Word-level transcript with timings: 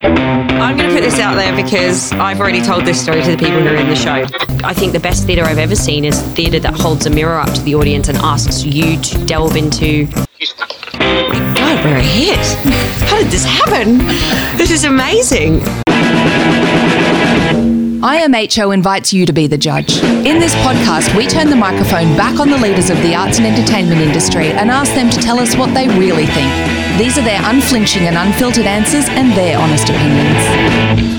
I'm 0.00 0.76
going 0.76 0.88
to 0.90 0.94
put 0.94 1.02
this 1.02 1.18
out 1.18 1.34
there 1.34 1.54
because 1.56 2.12
I've 2.12 2.40
already 2.40 2.62
told 2.62 2.84
this 2.84 3.02
story 3.02 3.20
to 3.22 3.32
the 3.32 3.36
people 3.36 3.60
who 3.60 3.66
are 3.66 3.74
in 3.74 3.88
the 3.88 3.96
show. 3.96 4.24
I 4.64 4.72
think 4.72 4.92
the 4.92 5.00
best 5.00 5.26
theatre 5.26 5.42
I've 5.42 5.58
ever 5.58 5.74
seen 5.74 6.04
is 6.04 6.22
theatre 6.34 6.60
that 6.60 6.74
holds 6.74 7.06
a 7.06 7.10
mirror 7.10 7.36
up 7.38 7.52
to 7.54 7.60
the 7.62 7.74
audience 7.74 8.08
and 8.08 8.16
asks 8.18 8.64
you 8.64 9.00
to 9.00 9.26
delve 9.26 9.56
into. 9.56 10.06
My 10.06 11.52
God, 11.56 11.84
we're 11.84 11.96
a 11.96 12.00
hit. 12.00 12.38
How 13.08 13.18
did 13.18 13.26
this 13.32 13.44
happen? 13.44 13.98
This 14.56 14.70
is 14.70 14.84
amazing. 14.84 15.60
IMHO 18.00 18.72
invites 18.72 19.12
you 19.12 19.26
to 19.26 19.32
be 19.32 19.48
the 19.48 19.58
judge. 19.58 19.98
In 20.04 20.38
this 20.38 20.54
podcast, 20.56 21.16
we 21.16 21.26
turn 21.26 21.50
the 21.50 21.56
microphone 21.56 22.16
back 22.16 22.38
on 22.38 22.50
the 22.50 22.58
leaders 22.58 22.90
of 22.90 22.96
the 23.02 23.16
arts 23.16 23.38
and 23.38 23.46
entertainment 23.46 24.00
industry 24.00 24.52
and 24.52 24.70
ask 24.70 24.94
them 24.94 25.10
to 25.10 25.18
tell 25.18 25.40
us 25.40 25.56
what 25.56 25.74
they 25.74 25.88
really 25.98 26.26
think. 26.26 26.87
These 26.98 27.16
are 27.16 27.22
their 27.22 27.40
unflinching 27.44 28.08
and 28.08 28.18
unfiltered 28.18 28.66
answers 28.66 29.08
and 29.08 29.30
their 29.30 29.56
honest 29.56 29.88
opinions. 29.88 31.17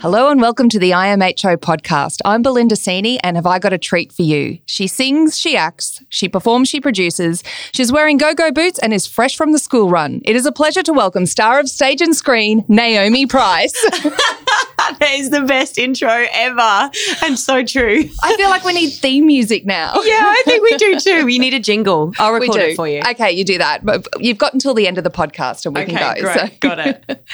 Hello 0.00 0.30
and 0.30 0.40
welcome 0.40 0.68
to 0.68 0.78
the 0.78 0.92
IMHO 0.92 1.56
podcast. 1.56 2.20
I'm 2.24 2.40
Belinda 2.40 2.76
Sini 2.76 3.18
and 3.24 3.36
have 3.36 3.46
I 3.46 3.58
got 3.58 3.72
a 3.72 3.78
treat 3.78 4.12
for 4.12 4.22
you? 4.22 4.60
She 4.64 4.86
sings, 4.86 5.36
she 5.36 5.56
acts, 5.56 6.00
she 6.08 6.28
performs, 6.28 6.68
she 6.68 6.80
produces. 6.80 7.42
She's 7.72 7.90
wearing 7.90 8.16
go-go 8.16 8.52
boots 8.52 8.78
and 8.78 8.94
is 8.94 9.08
fresh 9.08 9.36
from 9.36 9.50
the 9.50 9.58
school 9.58 9.90
run. 9.90 10.20
It 10.24 10.36
is 10.36 10.46
a 10.46 10.52
pleasure 10.52 10.84
to 10.84 10.92
welcome 10.92 11.26
star 11.26 11.58
of 11.58 11.68
stage 11.68 12.00
and 12.00 12.14
screen, 12.14 12.64
Naomi 12.68 13.26
Price. 13.26 13.72
that 13.82 15.14
is 15.14 15.30
the 15.30 15.40
best 15.40 15.78
intro 15.78 16.26
ever 16.32 16.90
and 17.24 17.36
so 17.36 17.64
true. 17.64 18.04
I 18.22 18.36
feel 18.36 18.50
like 18.50 18.62
we 18.62 18.74
need 18.74 18.90
theme 18.90 19.26
music 19.26 19.66
now. 19.66 19.94
Yeah, 20.08 20.22
I 20.24 20.42
think 20.44 20.62
we 20.62 20.76
do 20.76 21.00
too. 21.00 21.26
We 21.26 21.38
need 21.40 21.54
a 21.54 21.60
jingle. 21.60 22.12
I'll 22.20 22.32
record 22.32 22.56
it 22.56 22.76
for 22.76 22.86
you. 22.88 23.00
Okay, 23.10 23.32
you 23.32 23.44
do 23.44 23.58
that. 23.58 23.84
But 23.84 24.06
you've 24.20 24.38
got 24.38 24.54
until 24.54 24.74
the 24.74 24.86
end 24.86 24.96
of 24.96 25.04
the 25.04 25.10
podcast 25.10 25.66
and 25.66 25.74
we 25.74 25.82
Okay, 25.82 25.92
can 25.96 26.14
go. 26.14 26.22
great. 26.22 26.60
Got 26.60 26.78
it. 26.78 27.24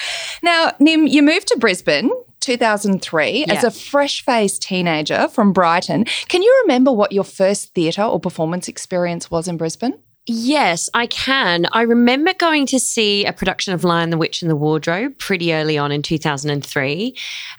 now, 0.43 0.71
Nim, 0.79 1.05
you 1.07 1.21
moved 1.21 1.47
to 1.49 1.57
Brisbane 1.57 2.09
2003 2.45 3.45
as 3.45 3.63
a 3.63 3.71
fresh-faced 3.71 4.61
teenager 4.61 5.27
from 5.27 5.51
Brighton. 5.51 6.05
Can 6.27 6.43
you 6.43 6.61
remember 6.63 6.91
what 6.91 7.11
your 7.11 7.23
first 7.23 7.73
theatre 7.73 8.03
or 8.03 8.19
performance 8.19 8.67
experience 8.67 9.31
was 9.31 9.47
in 9.47 9.57
Brisbane? 9.57 9.97
Yes, 10.27 10.89
I 10.93 11.07
can. 11.07 11.67
I 11.71 11.81
remember 11.83 12.33
going 12.33 12.65
to 12.67 12.79
see 12.79 13.25
a 13.25 13.33
production 13.33 13.73
of 13.73 13.83
Lion 13.83 14.09
the 14.09 14.17
Witch 14.17 14.41
and 14.41 14.49
the 14.49 14.55
Wardrobe 14.55 15.17
pretty 15.19 15.53
early 15.53 15.77
on 15.77 15.91
in 15.91 16.01
2003. 16.01 17.15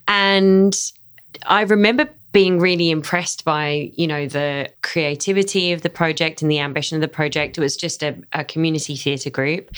And 0.09 0.77
I 1.47 1.61
remember 1.63 2.09
being 2.33 2.59
really 2.59 2.91
impressed 2.91 3.45
by, 3.45 3.91
you 3.95 4.07
know, 4.07 4.27
the 4.27 4.69
creativity 4.83 5.73
of 5.73 5.83
the 5.83 5.91
project 5.91 6.43
and 6.43 6.51
the 6.51 6.59
ambition 6.59 6.97
of 6.97 7.01
the 7.01 7.09
project. 7.09 7.57
It 7.57 7.61
was 7.61 7.77
just 7.77 8.03
a, 8.03 8.17
a 8.33 8.45
community 8.45 8.97
theatre 8.97 9.31
group. 9.31 9.71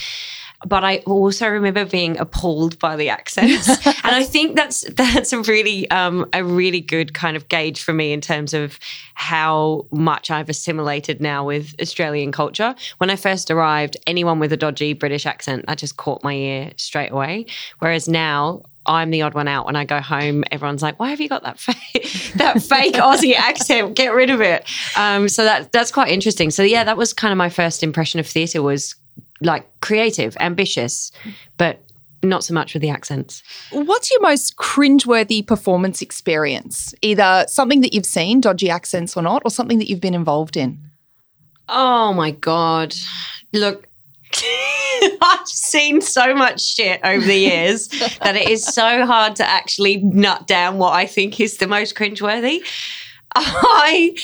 But 0.67 0.83
I 0.83 0.98
also 1.06 1.48
remember 1.48 1.84
being 1.84 2.19
appalled 2.19 2.81
by 2.81 2.97
the 2.97 3.09
accents, 3.09 3.69
and 3.87 3.97
I 4.14 4.25
think 4.25 4.56
that's 4.56 4.81
that's 4.95 5.33
a 5.33 5.41
really 5.42 5.89
um, 5.91 6.28
a 6.33 6.42
really 6.42 6.81
good 6.81 7.14
kind 7.14 7.37
of 7.37 7.48
gauge 7.48 7.81
for 7.81 7.92
me 7.92 8.12
in 8.12 8.20
terms 8.20 8.53
of 8.55 8.79
how 9.14 9.86
much 9.92 10.33
I've 10.33 10.48
assimilated 10.48 11.20
now 11.20 11.47
with 11.47 11.77
Australian 11.81 12.33
culture. 12.33 12.75
When 12.98 13.09
I 13.09 13.14
first 13.14 13.53
arrived, 13.53 13.97
anyone 14.06 14.41
with 14.41 14.53
a 14.53 14.56
dodgy 14.56 14.95
British 14.95 15.27
accent 15.27 15.67
that 15.69 15.79
just 15.79 15.97
caught 15.97 16.25
my 16.25 16.34
ear 16.34 16.73
straight 16.77 17.12
away. 17.12 17.47
Whereas 17.79 18.09
now. 18.09 18.62
I'm 18.86 19.11
the 19.11 19.20
odd 19.20 19.34
one 19.34 19.48
out 19.48 19.67
when 19.67 19.77
I 19.77 19.84
go 19.84 20.01
home. 20.01 20.45
Everyone's 20.51 20.81
like, 20.81 20.98
"Why 20.98 21.11
have 21.11 21.20
you 21.20 21.29
got 21.29 21.42
that 21.42 21.61
fake, 21.61 22.33
that 22.36 22.62
fake 22.62 22.95
Aussie 22.95 23.34
accent? 23.34 23.95
Get 23.95 24.14
rid 24.14 24.31
of 24.31 24.41
it." 24.41 24.64
Um, 24.97 25.29
so 25.29 25.45
that 25.45 25.73
that's 25.73 25.92
quite 25.92 26.09
interesting. 26.09 26.51
So 26.51 26.62
yeah, 26.62 26.84
that 26.84 26.97
was 26.97 27.12
kind 27.12 27.31
of 27.31 27.36
my 27.36 27.51
first 27.51 27.83
impression 27.83 28.19
of 28.19 28.27
theatre 28.27 28.62
was 28.62 28.95
like 29.41 29.69
creative, 29.81 30.36
ambitious, 30.41 31.12
but 31.56 31.81
not 32.22 32.42
so 32.42 32.53
much 32.53 32.75
with 32.75 32.83
the 32.83 32.91
accents. 32.91 33.42
What's 33.70 34.11
your 34.11 34.20
most 34.20 34.56
cringeworthy 34.56 35.47
performance 35.47 36.03
experience? 36.03 36.95
Either 37.03 37.45
something 37.48 37.80
that 37.83 37.95
you've 37.95 38.06
seen, 38.06 38.41
dodgy 38.41 38.70
accents 38.70 39.17
or 39.17 39.22
not, 39.22 39.42
or 39.45 39.50
something 39.50 39.78
that 39.78 39.89
you've 39.89 40.00
been 40.00 40.14
involved 40.14 40.56
in? 40.56 40.78
Oh 41.68 42.13
my 42.13 42.33
god! 42.33 42.95
Look, 43.52 43.89
I've 45.23 45.46
seen 45.46 46.01
so 46.01 46.34
much 46.34 46.61
shit 46.61 47.01
over 47.05 47.24
the 47.24 47.36
years 47.36 47.89
that 48.23 48.36
it 48.36 48.48
is 48.48 48.64
so 48.64 49.07
hard 49.07 49.36
to 49.36 49.48
actually 49.48 49.98
nut 49.98 50.46
down 50.46 50.79
what 50.79 50.92
I 50.92 51.07
think 51.07 51.40
is 51.40 51.58
the 51.58 51.67
most 51.67 51.95
cringeworthy. 51.95 52.61
I, 53.34 54.17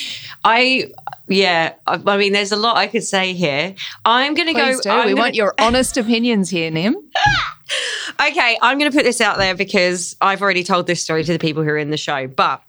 I, 0.44 0.91
yeah. 1.29 1.75
I, 1.87 2.01
I 2.07 2.17
mean, 2.17 2.33
there's 2.33 2.53
a 2.53 2.57
lot 2.57 2.77
I 2.77 2.87
could 2.87 3.05
say 3.05 3.33
here. 3.33 3.75
I'm 4.05 4.35
going 4.35 4.49
to 4.49 4.55
go. 4.55 4.81
Do. 4.81 4.91
I'm 4.91 5.07
we 5.07 5.12
gonna- 5.12 5.21
want 5.23 5.35
your 5.35 5.55
honest 5.61 5.97
opinions 5.97 6.51
here, 6.51 6.71
Nim. 6.71 6.97
Okay, 8.21 8.59
I'm 8.62 8.79
going 8.79 8.91
to 8.91 8.97
put 8.97 9.05
this 9.05 9.21
out 9.21 9.39
there 9.39 9.55
because 9.55 10.17
I've 10.21 10.43
already 10.43 10.65
told 10.65 10.87
this 10.87 11.03
story 11.03 11.25
to 11.25 11.33
the 11.33 11.39
people 11.39 11.63
who 11.63 11.71
are 11.71 11.79
in 11.79 11.91
the 11.91 11.97
show, 11.97 12.27
but 12.27 12.63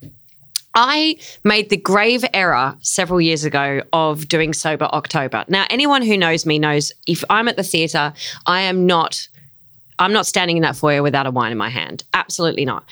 I 0.74 1.18
made 1.44 1.70
the 1.70 1.78
grave 1.78 2.26
error 2.34 2.76
several 2.82 3.22
years 3.22 3.46
ago 3.46 3.82
of 3.94 4.28
doing 4.28 4.54
Sober 4.54 4.86
October. 4.86 5.46
Now, 5.48 5.66
anyone 5.70 6.02
who 6.02 6.18
knows 6.18 6.46
me 6.46 6.60
knows 6.60 6.92
if 7.08 7.24
I'm 7.30 7.48
at 7.48 7.56
the 7.56 7.64
theatre, 7.64 8.14
I 8.46 8.62
am 8.62 8.86
not 8.86 9.28
I'm 9.98 10.12
not 10.12 10.26
standing 10.26 10.58
in 10.58 10.64
that 10.64 10.76
foyer 10.76 11.02
without 11.02 11.26
a 11.26 11.32
wine 11.32 11.54
in 11.54 11.58
my 11.58 11.70
hand. 11.70 12.04
Absolutely 12.14 12.66
not. 12.66 12.84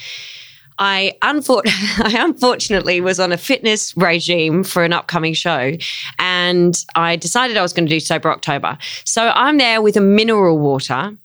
I, 0.83 1.13
unfor- 1.21 1.61
I 1.65 2.21
unfortunately 2.25 2.99
was 2.99 3.17
on 3.17 3.31
a 3.31 3.37
fitness 3.37 3.95
regime 3.95 4.65
for 4.65 4.83
an 4.83 4.91
upcoming 4.91 5.33
show 5.33 5.77
and 6.19 6.85
I 6.95 7.15
decided 7.15 7.55
I 7.55 7.61
was 7.61 7.71
going 7.71 7.85
to 7.85 7.89
do 7.89 8.01
Sober 8.01 8.29
October. 8.29 8.77
So 9.05 9.31
I'm 9.33 9.57
there 9.59 9.81
with 9.81 9.95
a 9.95 10.01
mineral 10.01 10.59
water 10.59 11.17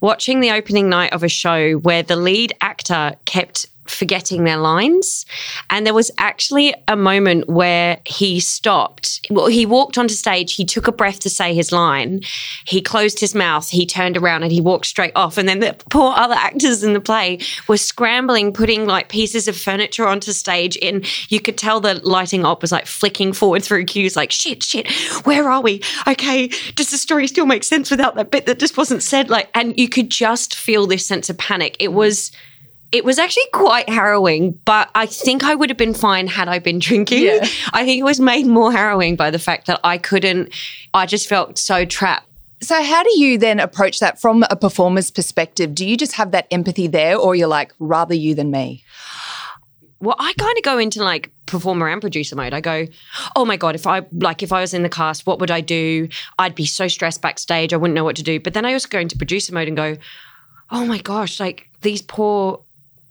watching 0.00 0.40
the 0.40 0.50
opening 0.50 0.88
night 0.88 1.12
of 1.12 1.22
a 1.22 1.28
show 1.28 1.74
where 1.74 2.02
the 2.02 2.16
lead 2.16 2.54
actor 2.60 3.14
kept 3.24 3.66
forgetting 3.86 4.44
their 4.44 4.56
lines. 4.56 5.26
And 5.70 5.86
there 5.86 5.94
was 5.94 6.10
actually 6.18 6.74
a 6.88 6.96
moment 6.96 7.48
where 7.48 8.00
he 8.06 8.40
stopped. 8.40 9.26
Well, 9.30 9.46
he 9.46 9.66
walked 9.66 9.98
onto 9.98 10.14
stage, 10.14 10.54
he 10.54 10.64
took 10.64 10.86
a 10.88 10.92
breath 10.92 11.20
to 11.20 11.30
say 11.30 11.54
his 11.54 11.72
line, 11.72 12.20
he 12.66 12.80
closed 12.80 13.20
his 13.20 13.34
mouth, 13.34 13.68
he 13.68 13.86
turned 13.86 14.16
around 14.16 14.42
and 14.42 14.52
he 14.52 14.60
walked 14.60 14.86
straight 14.86 15.12
off. 15.14 15.38
And 15.38 15.48
then 15.48 15.60
the 15.60 15.76
poor 15.90 16.12
other 16.16 16.34
actors 16.34 16.82
in 16.82 16.92
the 16.92 17.00
play 17.00 17.38
were 17.68 17.76
scrambling, 17.76 18.52
putting 18.52 18.86
like 18.86 19.08
pieces 19.08 19.48
of 19.48 19.56
furniture 19.56 20.06
onto 20.06 20.32
stage. 20.32 20.78
And 20.82 21.06
you 21.30 21.40
could 21.40 21.58
tell 21.58 21.80
the 21.80 21.94
lighting 22.06 22.44
op 22.44 22.62
was 22.62 22.72
like 22.72 22.86
flicking 22.86 23.32
forward 23.32 23.64
through 23.64 23.84
cues, 23.84 24.16
like, 24.16 24.32
shit, 24.32 24.62
shit, 24.62 24.90
where 25.24 25.48
are 25.48 25.60
we? 25.60 25.82
Okay, 26.06 26.48
does 26.74 26.90
the 26.90 26.98
story 26.98 27.26
still 27.26 27.46
make 27.46 27.64
sense 27.64 27.90
without 27.90 28.14
that 28.16 28.30
bit 28.30 28.46
that 28.46 28.58
just 28.58 28.76
wasn't 28.76 29.02
said? 29.02 29.30
Like, 29.30 29.48
and 29.54 29.78
you 29.78 29.88
could 29.88 30.10
just 30.10 30.54
feel 30.54 30.86
this 30.86 31.06
sense 31.06 31.28
of 31.30 31.38
panic. 31.38 31.76
It 31.80 31.92
was 31.92 32.30
it 32.94 33.04
was 33.04 33.18
actually 33.18 33.46
quite 33.52 33.88
harrowing, 33.88 34.52
but 34.64 34.88
I 34.94 35.06
think 35.06 35.42
I 35.42 35.56
would 35.56 35.68
have 35.68 35.76
been 35.76 35.94
fine 35.94 36.28
had 36.28 36.46
I 36.46 36.60
been 36.60 36.78
drinking. 36.78 37.24
Yeah. 37.24 37.44
I 37.72 37.84
think 37.84 37.98
it 37.98 38.04
was 38.04 38.20
made 38.20 38.46
more 38.46 38.70
harrowing 38.70 39.16
by 39.16 39.32
the 39.32 39.38
fact 39.40 39.66
that 39.66 39.80
I 39.82 39.98
couldn't, 39.98 40.54
I 40.94 41.04
just 41.04 41.28
felt 41.28 41.58
so 41.58 41.84
trapped. 41.84 42.28
So, 42.60 42.80
how 42.84 43.02
do 43.02 43.18
you 43.18 43.36
then 43.36 43.58
approach 43.58 43.98
that 43.98 44.20
from 44.20 44.44
a 44.48 44.54
performer's 44.54 45.10
perspective? 45.10 45.74
Do 45.74 45.84
you 45.84 45.96
just 45.96 46.12
have 46.12 46.30
that 46.30 46.46
empathy 46.52 46.86
there, 46.86 47.16
or 47.18 47.34
you're 47.34 47.48
like, 47.48 47.74
rather 47.80 48.14
you 48.14 48.32
than 48.36 48.52
me? 48.52 48.84
Well, 50.00 50.14
I 50.16 50.32
kind 50.38 50.56
of 50.56 50.62
go 50.62 50.78
into 50.78 51.02
like 51.02 51.30
performer 51.46 51.88
and 51.88 52.00
producer 52.00 52.36
mode. 52.36 52.54
I 52.54 52.60
go, 52.60 52.86
oh 53.34 53.44
my 53.44 53.56
God, 53.56 53.74
if 53.74 53.88
I 53.88 54.02
like 54.12 54.44
if 54.44 54.52
I 54.52 54.60
was 54.60 54.72
in 54.72 54.84
the 54.84 54.88
cast, 54.88 55.26
what 55.26 55.40
would 55.40 55.50
I 55.50 55.62
do? 55.62 56.08
I'd 56.38 56.54
be 56.54 56.64
so 56.64 56.86
stressed 56.86 57.20
backstage, 57.20 57.72
I 57.72 57.76
wouldn't 57.76 57.96
know 57.96 58.04
what 58.04 58.16
to 58.16 58.22
do. 58.22 58.38
But 58.38 58.54
then 58.54 58.64
I 58.64 58.72
also 58.72 58.88
go 58.88 59.00
into 59.00 59.18
producer 59.18 59.52
mode 59.52 59.66
and 59.66 59.76
go, 59.76 59.96
oh 60.70 60.86
my 60.86 60.98
gosh, 60.98 61.40
like 61.40 61.68
these 61.82 62.00
poor 62.00 62.60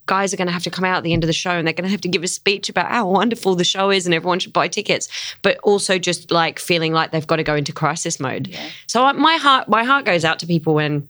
guys 0.06 0.34
are 0.34 0.38
going 0.38 0.47
to 0.47 0.53
have 0.53 0.64
to 0.64 0.69
come 0.69 0.86
out 0.86 0.97
at 0.97 1.03
the 1.03 1.14
end 1.14 1.24
of 1.24 1.28
the 1.28 1.34
show 1.34 1.52
and 1.52 1.66
they're 1.66 1.74
going 1.74 1.86
to 1.86 1.91
have 1.91 2.02
to 2.02 2.08
give 2.08 2.24
a 2.24 2.28
speech 2.28 2.69
about 2.69 2.90
how 2.90 3.08
wonderful 3.08 3.56
the 3.56 3.64
show 3.64 3.90
is 3.90 4.06
and 4.06 4.14
everyone 4.14 4.40
should 4.40 4.53
buy 4.53 4.68
tickets 4.68 5.08
but 5.41 5.58
also 5.59 5.97
just 5.97 6.31
like 6.31 6.59
feeling 6.59 6.94
like 6.94 7.12
they've 7.12 7.28
got 7.28 7.38
to 7.38 7.44
go 7.44 7.56
into 7.56 7.72
crisis 7.72 8.19
mode. 8.19 8.58
So 8.88 9.03
I, 9.03 9.12
my 9.13 9.36
heart 9.36 9.69
my 9.69 9.84
heart 9.84 10.06
goes 10.06 10.25
out 10.25 10.40
to 10.40 10.47
people 10.47 10.74
when 10.74 11.08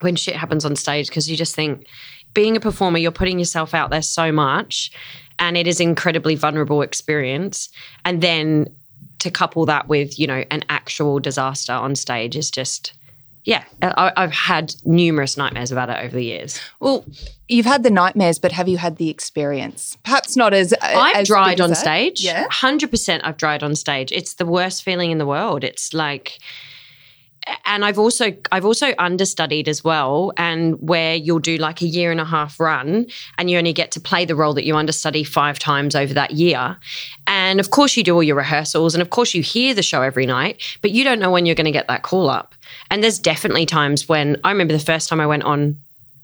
when 0.00 0.16
shit 0.16 0.36
happens 0.36 0.64
on 0.64 0.76
stage 0.76 1.08
because 1.08 1.30
you 1.30 1.36
just 1.36 1.54
think 1.54 1.86
being 2.34 2.56
a 2.56 2.60
performer 2.60 2.98
you're 2.98 3.12
putting 3.12 3.38
yourself 3.38 3.74
out 3.74 3.90
there 3.90 4.02
so 4.02 4.30
much 4.32 4.90
and 5.38 5.56
it 5.56 5.66
is 5.66 5.80
an 5.80 5.88
incredibly 5.88 6.34
vulnerable 6.34 6.82
experience. 6.82 7.68
And 8.04 8.22
then 8.22 8.68
to 9.18 9.30
couple 9.30 9.64
that 9.66 9.88
with 9.88 10.18
you 10.18 10.26
know 10.26 10.44
an 10.50 10.64
actual 10.68 11.18
disaster 11.18 11.72
on 11.72 11.94
stage 11.94 12.36
is 12.36 12.50
just 12.50 12.92
yeah 13.46 13.64
I, 13.80 14.12
i've 14.16 14.32
had 14.32 14.74
numerous 14.84 15.38
nightmares 15.38 15.72
about 15.72 15.88
it 15.88 16.04
over 16.04 16.14
the 16.14 16.24
years 16.24 16.60
Well, 16.80 17.04
you've 17.48 17.66
had 17.66 17.82
the 17.82 17.90
nightmares, 17.90 18.38
but 18.38 18.52
have 18.52 18.68
you 18.68 18.76
had 18.76 18.96
the 18.96 19.08
experience? 19.08 19.96
Perhaps 20.04 20.36
not 20.36 20.52
as. 20.52 20.72
Uh, 20.72 20.76
I've 20.82 21.16
as 21.16 21.28
dried 21.28 21.60
on 21.60 21.74
stage. 21.74 22.20
Yeah. 22.20 22.46
100% 22.48 23.20
I've 23.24 23.36
dried 23.36 23.62
on 23.62 23.74
stage. 23.74 24.12
It's 24.12 24.34
the 24.34 24.46
worst 24.46 24.82
feeling 24.82 25.10
in 25.10 25.18
the 25.18 25.26
world. 25.26 25.64
It's 25.64 25.94
like 25.94 26.38
and 27.64 27.84
I've 27.84 27.98
also 27.98 28.36
I've 28.50 28.64
also 28.64 28.92
understudied 28.98 29.68
as 29.68 29.84
well 29.84 30.32
and 30.36 30.74
where 30.80 31.14
you'll 31.14 31.38
do 31.38 31.56
like 31.58 31.80
a 31.80 31.86
year 31.86 32.10
and 32.10 32.20
a 32.20 32.24
half 32.24 32.58
run 32.58 33.06
and 33.38 33.48
you 33.48 33.56
only 33.56 33.72
get 33.72 33.92
to 33.92 34.00
play 34.00 34.24
the 34.24 34.34
role 34.34 34.52
that 34.54 34.64
you 34.64 34.74
understudy 34.74 35.22
5 35.22 35.58
times 35.60 35.94
over 35.94 36.12
that 36.14 36.32
year. 36.32 36.76
And 37.28 37.60
of 37.60 37.70
course 37.70 37.96
you 37.96 38.02
do 38.02 38.14
all 38.14 38.22
your 38.22 38.36
rehearsals 38.36 38.94
and 38.94 39.02
of 39.02 39.10
course 39.10 39.32
you 39.32 39.42
hear 39.42 39.74
the 39.74 39.82
show 39.82 40.02
every 40.02 40.26
night, 40.26 40.60
but 40.82 40.90
you 40.90 41.04
don't 41.04 41.20
know 41.20 41.30
when 41.30 41.46
you're 41.46 41.54
going 41.54 41.66
to 41.66 41.70
get 41.70 41.86
that 41.86 42.02
call 42.02 42.28
up. 42.28 42.55
And 42.90 43.02
there's 43.02 43.18
definitely 43.18 43.66
times 43.66 44.08
when 44.08 44.36
I 44.44 44.50
remember 44.50 44.72
the 44.72 44.78
first 44.78 45.08
time 45.08 45.20
I 45.20 45.26
went 45.26 45.44
on 45.44 45.76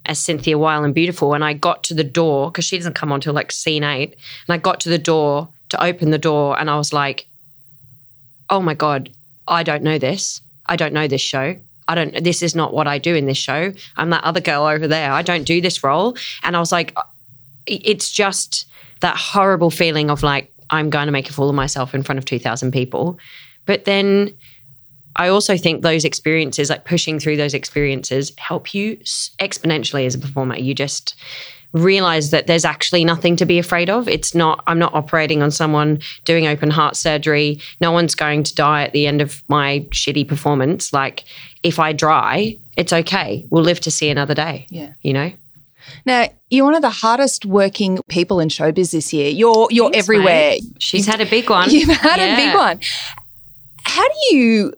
as 0.07 0.19
Cynthia 0.19 0.59
Weil 0.59 0.85
and 0.85 0.95
Beautiful. 0.95 1.35
And 1.35 1.45
I 1.45 1.53
got 1.53 1.85
to 1.85 1.95
the 1.95 2.05
door 2.05 2.51
because 2.51 2.65
she 2.65 2.77
doesn't 2.77 2.95
come 2.95 3.13
on 3.13 3.21
till 3.21 3.35
like 3.35 3.53
scene 3.53 3.85
eight. 3.85 4.17
And 4.47 4.55
I 4.55 4.59
got 4.59 4.81
to 4.81 4.89
the 4.89 4.99
door 4.99 5.49
to 5.71 5.83
open 5.83 6.11
the 6.11 6.19
door 6.19 6.59
and 6.59 6.69
I 6.69 6.77
was 6.77 6.93
like, 6.93 7.27
oh 8.51 8.61
my 8.61 8.75
God, 8.75 9.11
I 9.49 9.63
don't 9.63 9.83
know 9.83 9.99
this. 9.99 10.41
I 10.67 10.77
don't 10.77 10.93
know 10.93 11.09
this 11.09 11.21
show. 11.21 11.57
I 11.89 11.95
don't, 11.95 12.23
this 12.23 12.43
is 12.43 12.55
not 12.55 12.73
what 12.73 12.87
I 12.87 12.99
do 12.99 13.15
in 13.15 13.27
this 13.27 13.39
show. 13.39 13.73
I'm 13.97 14.11
that 14.11 14.25
other 14.25 14.41
girl 14.41 14.65
over 14.65 14.87
there. 14.87 15.13
I 15.13 15.23
don't 15.23 15.45
do 15.45 15.61
this 15.61 15.83
role. 15.83 16.17
And 16.43 16.57
I 16.57 16.61
was 16.61 16.73
like, 16.73 16.97
it's 17.67 18.11
just 18.11 18.67
that 19.01 19.17
horrible 19.17 19.71
feeling 19.71 20.11
of 20.11 20.23
like, 20.23 20.53
I'm 20.71 20.91
going 20.91 21.07
to 21.07 21.13
make 21.13 21.29
a 21.29 21.33
fool 21.33 21.49
of 21.49 21.55
myself 21.55 21.95
in 21.95 22.03
front 22.03 22.19
of 22.19 22.25
2,000 22.25 22.73
people. 22.73 23.19
But 23.67 23.85
then 23.85 24.33
I 25.17 25.29
also 25.29 25.57
think 25.57 25.83
those 25.83 26.05
experiences, 26.05 26.71
like 26.71 26.85
pushing 26.85 27.19
through 27.19 27.37
those 27.37 27.55
experiences, 27.55 28.33
help 28.39 28.75
you 28.75 28.97
exponentially 28.97 30.07
as 30.07 30.15
a 30.15 30.19
performer. 30.19 30.57
You 30.57 30.75
just 30.75 31.15
realize 31.73 32.31
that 32.31 32.47
there's 32.47 32.65
actually 32.65 33.05
nothing 33.05 33.37
to 33.37 33.47
be 33.47 33.59
afraid 33.59 33.89
of. 33.89 34.09
It's 34.09 34.35
not, 34.35 34.63
I'm 34.67 34.79
not 34.79 34.95
operating 34.95 35.43
on 35.43 35.51
someone 35.51 36.01
doing 36.25 36.47
open 36.47 36.71
heart 36.71 36.97
surgery. 36.97 37.61
No 37.81 37.93
one's 37.93 38.15
going 38.15 38.43
to 38.45 38.55
die 38.55 38.85
at 38.85 38.93
the 38.93 39.07
end 39.07 39.23
of 39.23 39.43
my 39.49 39.87
shitty 39.91 40.29
performance. 40.29 40.93
Like, 40.93 41.25
if 41.63 41.79
I 41.79 41.93
dry, 41.93 42.59
it's 42.77 42.93
okay. 42.93 43.47
We'll 43.51 43.65
live 43.65 43.81
to 43.81 43.91
see 43.91 44.11
another 44.11 44.35
day. 44.35 44.67
Yeah. 44.69 44.93
You 45.03 45.15
know? 45.15 45.33
Now, 46.05 46.29
you're 46.51 46.65
one 46.65 46.75
of 46.75 46.83
the 46.83 46.91
hardest 46.91 47.45
working 47.45 47.99
people 48.09 48.41
in 48.41 48.49
showbiz 48.49 48.93
this 48.93 49.13
year. 49.13 49.31
You're 49.31 49.69
you're 49.71 49.91
Thanks, 49.91 50.05
everywhere. 50.05 50.51
Mate. 50.51 50.63
She's 50.79 51.07
had 51.07 51.21
a 51.21 51.27
big 51.27 51.51
one. 51.51 51.71
You've 51.71 51.89
had 51.89 52.21
yeah. 52.21 52.35
a 52.35 52.37
big 52.37 52.55
one. 52.55 52.81
How 53.85 54.07
do 54.07 54.37
you 54.37 54.75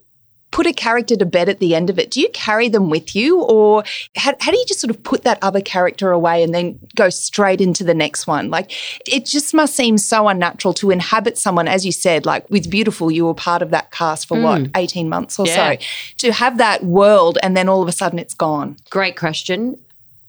put 0.54 0.68
a 0.68 0.72
character 0.72 1.16
to 1.16 1.26
bed 1.26 1.48
at 1.48 1.58
the 1.58 1.74
end 1.74 1.90
of 1.90 1.98
it? 1.98 2.12
Do 2.12 2.20
you 2.20 2.28
carry 2.28 2.68
them 2.68 2.88
with 2.88 3.16
you, 3.16 3.42
or 3.42 3.82
how, 4.14 4.34
how 4.38 4.52
do 4.52 4.56
you 4.56 4.64
just 4.66 4.78
sort 4.78 4.88
of 4.92 5.02
put 5.02 5.24
that 5.24 5.36
other 5.42 5.60
character 5.60 6.12
away 6.12 6.44
and 6.44 6.54
then 6.54 6.78
go 6.94 7.10
straight 7.10 7.60
into 7.60 7.82
the 7.82 7.92
next 7.92 8.28
one? 8.28 8.50
Like, 8.50 8.70
it 9.04 9.26
just 9.26 9.52
must 9.52 9.74
seem 9.74 9.98
so 9.98 10.28
unnatural 10.28 10.72
to 10.74 10.92
inhabit 10.92 11.36
someone, 11.36 11.66
as 11.66 11.84
you 11.84 11.90
said, 11.90 12.24
like 12.24 12.48
with 12.50 12.70
Beautiful, 12.70 13.10
you 13.10 13.26
were 13.26 13.34
part 13.34 13.62
of 13.62 13.70
that 13.70 13.90
cast 13.90 14.28
for 14.28 14.36
mm. 14.36 14.42
what, 14.44 14.70
18 14.76 15.08
months 15.08 15.40
or 15.40 15.46
yeah. 15.48 15.72
so, 15.72 15.86
to 16.18 16.32
have 16.32 16.58
that 16.58 16.84
world 16.84 17.36
and 17.42 17.56
then 17.56 17.68
all 17.68 17.82
of 17.82 17.88
a 17.88 17.92
sudden 17.92 18.20
it's 18.20 18.34
gone. 18.34 18.76
Great 18.90 19.16
question. 19.16 19.76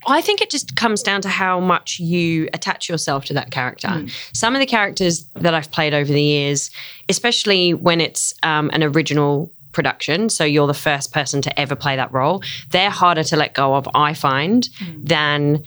I 0.07 0.21
think 0.21 0.41
it 0.41 0.49
just 0.49 0.75
comes 0.75 1.03
down 1.03 1.21
to 1.21 1.29
how 1.29 1.59
much 1.59 1.99
you 1.99 2.49
attach 2.51 2.89
yourself 2.89 3.25
to 3.25 3.33
that 3.35 3.51
character. 3.51 3.89
Mm. 3.89 4.11
Some 4.35 4.55
of 4.55 4.59
the 4.59 4.65
characters 4.65 5.25
that 5.35 5.53
I've 5.53 5.69
played 5.71 5.93
over 5.93 6.11
the 6.11 6.21
years, 6.21 6.71
especially 7.09 7.75
when 7.75 8.01
it's 8.01 8.33
um, 8.41 8.71
an 8.73 8.81
original 8.81 9.51
production, 9.75 10.29
so 10.29 10.43
you're 10.43 10.65
the 10.65 10.73
first 10.73 11.13
person 11.13 11.41
to 11.43 11.59
ever 11.59 11.75
play 11.75 11.95
that 11.95 12.11
role, 12.11 12.41
they're 12.71 12.89
harder 12.89 13.23
to 13.25 13.35
let 13.35 13.53
go 13.53 13.75
of, 13.75 13.87
I 13.93 14.15
find, 14.15 14.63
mm. 14.79 15.07
than 15.07 15.63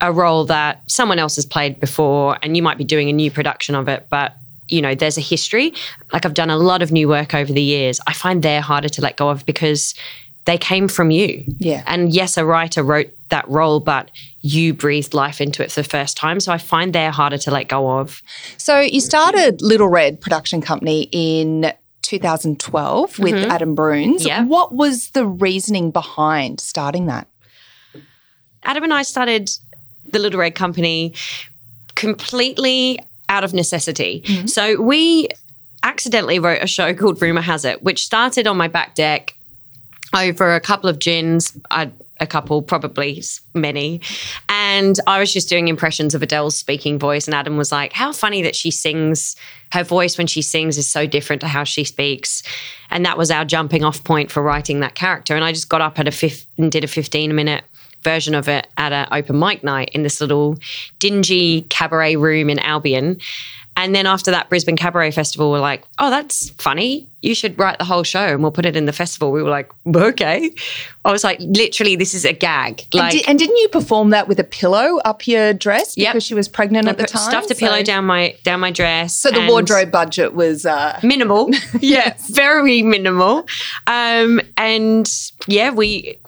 a 0.00 0.12
role 0.12 0.44
that 0.46 0.82
someone 0.90 1.20
else 1.20 1.36
has 1.36 1.46
played 1.46 1.78
before 1.78 2.36
and 2.42 2.56
you 2.56 2.62
might 2.62 2.78
be 2.78 2.84
doing 2.84 3.08
a 3.08 3.12
new 3.12 3.30
production 3.30 3.76
of 3.76 3.88
it, 3.88 4.08
but 4.10 4.34
you 4.68 4.80
know, 4.80 4.94
there's 4.94 5.18
a 5.18 5.20
history. 5.20 5.74
Like 6.12 6.24
I've 6.24 6.34
done 6.34 6.50
a 6.50 6.56
lot 6.56 6.82
of 6.82 6.90
new 6.90 7.06
work 7.06 7.34
over 7.34 7.52
the 7.52 7.62
years. 7.62 8.00
I 8.06 8.14
find 8.14 8.42
they're 8.42 8.62
harder 8.62 8.88
to 8.88 9.02
let 9.02 9.16
go 9.16 9.28
of 9.28 9.44
because 9.44 9.94
they 10.46 10.58
came 10.58 10.88
from 10.88 11.10
you. 11.10 11.44
Yeah. 11.58 11.82
And 11.86 12.12
yes, 12.12 12.36
a 12.36 12.44
writer 12.44 12.82
wrote 12.82 13.10
that 13.28 13.48
role, 13.48 13.80
but 13.80 14.10
you 14.40 14.74
breathed 14.74 15.14
life 15.14 15.40
into 15.40 15.62
it 15.62 15.70
for 15.70 15.82
the 15.82 15.88
first 15.88 16.16
time. 16.16 16.40
So 16.40 16.52
I 16.52 16.58
find 16.58 16.94
they're 16.94 17.10
harder 17.10 17.38
to 17.38 17.50
let 17.50 17.68
go 17.68 17.98
of. 17.98 18.22
So 18.56 18.80
you 18.80 19.00
started 19.00 19.62
Little 19.62 19.88
Red 19.88 20.20
production 20.20 20.60
company 20.60 21.08
in 21.12 21.72
2012 22.18 23.18
with 23.18 23.34
mm-hmm. 23.34 23.50
Adam 23.50 23.74
Brunes. 23.74 24.26
Yeah. 24.26 24.44
What 24.44 24.72
was 24.72 25.10
the 25.10 25.26
reasoning 25.26 25.90
behind 25.90 26.60
starting 26.60 27.06
that? 27.06 27.26
Adam 28.62 28.84
and 28.84 28.94
I 28.94 29.02
started 29.02 29.50
the 30.10 30.18
Little 30.18 30.40
Red 30.40 30.54
Company 30.54 31.14
completely 31.94 32.98
out 33.28 33.44
of 33.44 33.52
necessity. 33.52 34.22
Mm-hmm. 34.24 34.46
So 34.46 34.80
we 34.80 35.28
accidentally 35.82 36.38
wrote 36.38 36.62
a 36.62 36.66
show 36.66 36.94
called 36.94 37.20
Rumor 37.20 37.42
Has 37.42 37.64
It, 37.64 37.82
which 37.82 38.04
started 38.04 38.46
on 38.46 38.56
my 38.56 38.68
back 38.68 38.94
deck 38.94 39.34
over 40.16 40.54
a 40.54 40.60
couple 40.60 40.88
of 40.88 40.98
gins. 40.98 41.56
a 41.70 42.26
couple, 42.26 42.62
probably 42.62 43.22
many. 43.54 44.00
And 44.74 44.98
I 45.06 45.20
was 45.20 45.32
just 45.32 45.48
doing 45.48 45.68
impressions 45.68 46.16
of 46.16 46.22
Adele's 46.24 46.56
speaking 46.56 46.98
voice. 46.98 47.28
And 47.28 47.34
Adam 47.34 47.56
was 47.56 47.70
like, 47.70 47.92
How 47.92 48.12
funny 48.12 48.42
that 48.42 48.56
she 48.56 48.72
sings. 48.72 49.36
Her 49.70 49.84
voice 49.84 50.18
when 50.18 50.26
she 50.26 50.42
sings 50.42 50.76
is 50.76 50.88
so 50.88 51.06
different 51.06 51.40
to 51.42 51.48
how 51.48 51.62
she 51.62 51.84
speaks. 51.84 52.42
And 52.90 53.06
that 53.06 53.16
was 53.16 53.30
our 53.30 53.44
jumping 53.44 53.84
off 53.84 54.02
point 54.02 54.32
for 54.32 54.42
writing 54.42 54.80
that 54.80 54.96
character. 54.96 55.36
And 55.36 55.44
I 55.44 55.52
just 55.52 55.68
got 55.68 55.80
up 55.80 56.00
at 56.00 56.08
a 56.08 56.10
fifth 56.10 56.46
and 56.58 56.72
did 56.72 56.82
a 56.82 56.88
15 56.88 57.36
minute 57.36 57.62
version 58.02 58.34
of 58.34 58.48
it 58.48 58.66
at 58.76 58.92
an 58.92 59.06
open 59.12 59.38
mic 59.38 59.62
night 59.62 59.90
in 59.94 60.02
this 60.02 60.20
little 60.20 60.58
dingy 60.98 61.62
cabaret 61.62 62.16
room 62.16 62.50
in 62.50 62.58
Albion. 62.58 63.20
And 63.76 63.94
then 63.94 64.06
after 64.06 64.30
that 64.30 64.48
Brisbane 64.48 64.76
Cabaret 64.76 65.10
Festival, 65.10 65.50
we're 65.50 65.60
like, 65.60 65.84
oh, 65.98 66.10
that's 66.10 66.50
funny. 66.50 67.08
You 67.22 67.34
should 67.34 67.58
write 67.58 67.78
the 67.78 67.84
whole 67.84 68.02
show 68.02 68.24
and 68.24 68.42
we'll 68.42 68.52
put 68.52 68.66
it 68.66 68.76
in 68.76 68.84
the 68.84 68.92
festival. 68.92 69.32
We 69.32 69.42
were 69.42 69.50
like, 69.50 69.72
okay. 69.94 70.52
I 71.04 71.10
was 71.10 71.24
like, 71.24 71.38
literally, 71.40 71.96
this 71.96 72.14
is 72.14 72.24
a 72.24 72.32
gag. 72.32 72.86
Like, 72.92 73.14
and, 73.14 73.22
di- 73.22 73.28
and 73.28 73.38
didn't 73.38 73.56
you 73.56 73.68
perform 73.68 74.10
that 74.10 74.28
with 74.28 74.38
a 74.38 74.44
pillow 74.44 74.98
up 74.98 75.26
your 75.26 75.52
dress 75.54 75.96
Yeah. 75.96 76.12
because 76.12 76.24
yep. 76.24 76.28
she 76.28 76.34
was 76.34 76.48
pregnant 76.48 76.86
I 76.86 76.90
at 76.90 76.98
the 76.98 77.06
time? 77.06 77.30
Stuffed 77.30 77.50
a 77.50 77.54
pillow 77.54 77.82
down 77.82 78.04
my 78.04 78.36
down 78.44 78.60
my 78.60 78.70
dress. 78.70 79.14
So 79.14 79.30
the 79.30 79.46
wardrobe 79.46 79.90
budget 79.90 80.34
was 80.34 80.66
uh... 80.66 81.00
minimal. 81.02 81.50
yeah, 81.80 82.14
very 82.28 82.82
minimal. 82.82 83.46
Um, 83.86 84.40
and 84.56 85.10
yeah, 85.46 85.70
we 85.70 86.18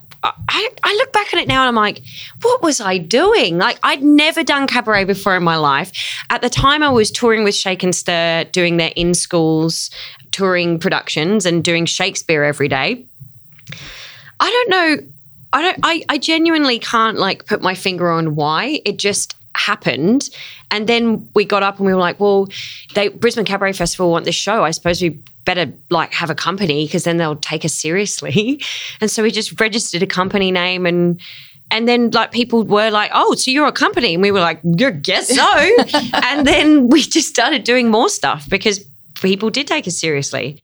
I, 0.48 0.70
I, 0.82 0.94
look 0.94 1.12
back 1.12 1.32
at 1.34 1.40
it 1.40 1.48
now 1.48 1.62
and 1.62 1.68
I'm 1.68 1.74
like, 1.74 2.02
what 2.42 2.62
was 2.62 2.80
I 2.80 2.98
doing? 2.98 3.58
Like, 3.58 3.78
I'd 3.82 4.02
never 4.02 4.42
done 4.42 4.66
cabaret 4.66 5.04
before 5.04 5.36
in 5.36 5.42
my 5.42 5.56
life. 5.56 5.92
At 6.30 6.42
the 6.42 6.50
time, 6.50 6.82
I 6.82 6.88
was 6.88 7.10
touring 7.10 7.44
with 7.44 7.54
Shake 7.54 7.82
and 7.82 7.94
Stir, 7.94 8.44
doing 8.52 8.76
their 8.76 8.92
in 8.96 9.14
schools 9.14 9.90
touring 10.36 10.78
productions 10.78 11.46
and 11.46 11.64
doing 11.64 11.86
Shakespeare 11.86 12.44
every 12.44 12.68
day. 12.68 13.06
I 14.38 14.50
don't 14.50 14.68
know. 14.68 15.08
I 15.52 15.62
don't. 15.62 15.78
I, 15.82 16.04
I 16.10 16.18
genuinely 16.18 16.78
can't 16.78 17.16
like 17.16 17.46
put 17.46 17.62
my 17.62 17.74
finger 17.74 18.10
on 18.10 18.34
why. 18.36 18.82
It 18.84 18.98
just 18.98 19.34
happened. 19.54 20.28
And 20.70 20.86
then 20.86 21.28
we 21.34 21.46
got 21.46 21.62
up 21.62 21.78
and 21.78 21.86
we 21.86 21.94
were 21.94 21.98
like, 21.98 22.20
well, 22.20 22.48
they 22.94 23.08
Brisbane 23.08 23.46
Cabaret 23.46 23.72
Festival 23.72 24.10
want 24.10 24.26
this 24.26 24.34
show. 24.34 24.62
I 24.62 24.72
suppose 24.72 25.00
we 25.00 25.18
better 25.46 25.72
like 25.88 26.12
have 26.12 26.28
a 26.28 26.34
company 26.34 26.84
because 26.84 27.04
then 27.04 27.16
they'll 27.16 27.36
take 27.36 27.64
us 27.64 27.72
seriously. 27.72 28.60
And 29.00 29.10
so 29.10 29.22
we 29.22 29.30
just 29.30 29.58
registered 29.60 30.02
a 30.02 30.06
company 30.06 30.50
name 30.50 30.84
and 30.84 31.20
and 31.70 31.88
then 31.88 32.10
like 32.10 32.32
people 32.32 32.62
were 32.62 32.90
like, 32.90 33.10
"Oh, 33.14 33.34
so 33.34 33.50
you're 33.50 33.66
a 33.66 33.72
company?" 33.72 34.14
And 34.14 34.22
we 34.22 34.30
were 34.30 34.40
like, 34.40 34.60
"You 34.62 34.90
guess 34.90 35.34
so." 35.34 35.76
and 36.22 36.46
then 36.46 36.88
we 36.88 37.02
just 37.02 37.28
started 37.28 37.64
doing 37.64 37.90
more 37.90 38.08
stuff 38.08 38.48
because 38.48 38.84
people 39.26 39.50
did 39.50 39.66
take 39.66 39.88
us 39.88 39.96
seriously. 39.96 40.62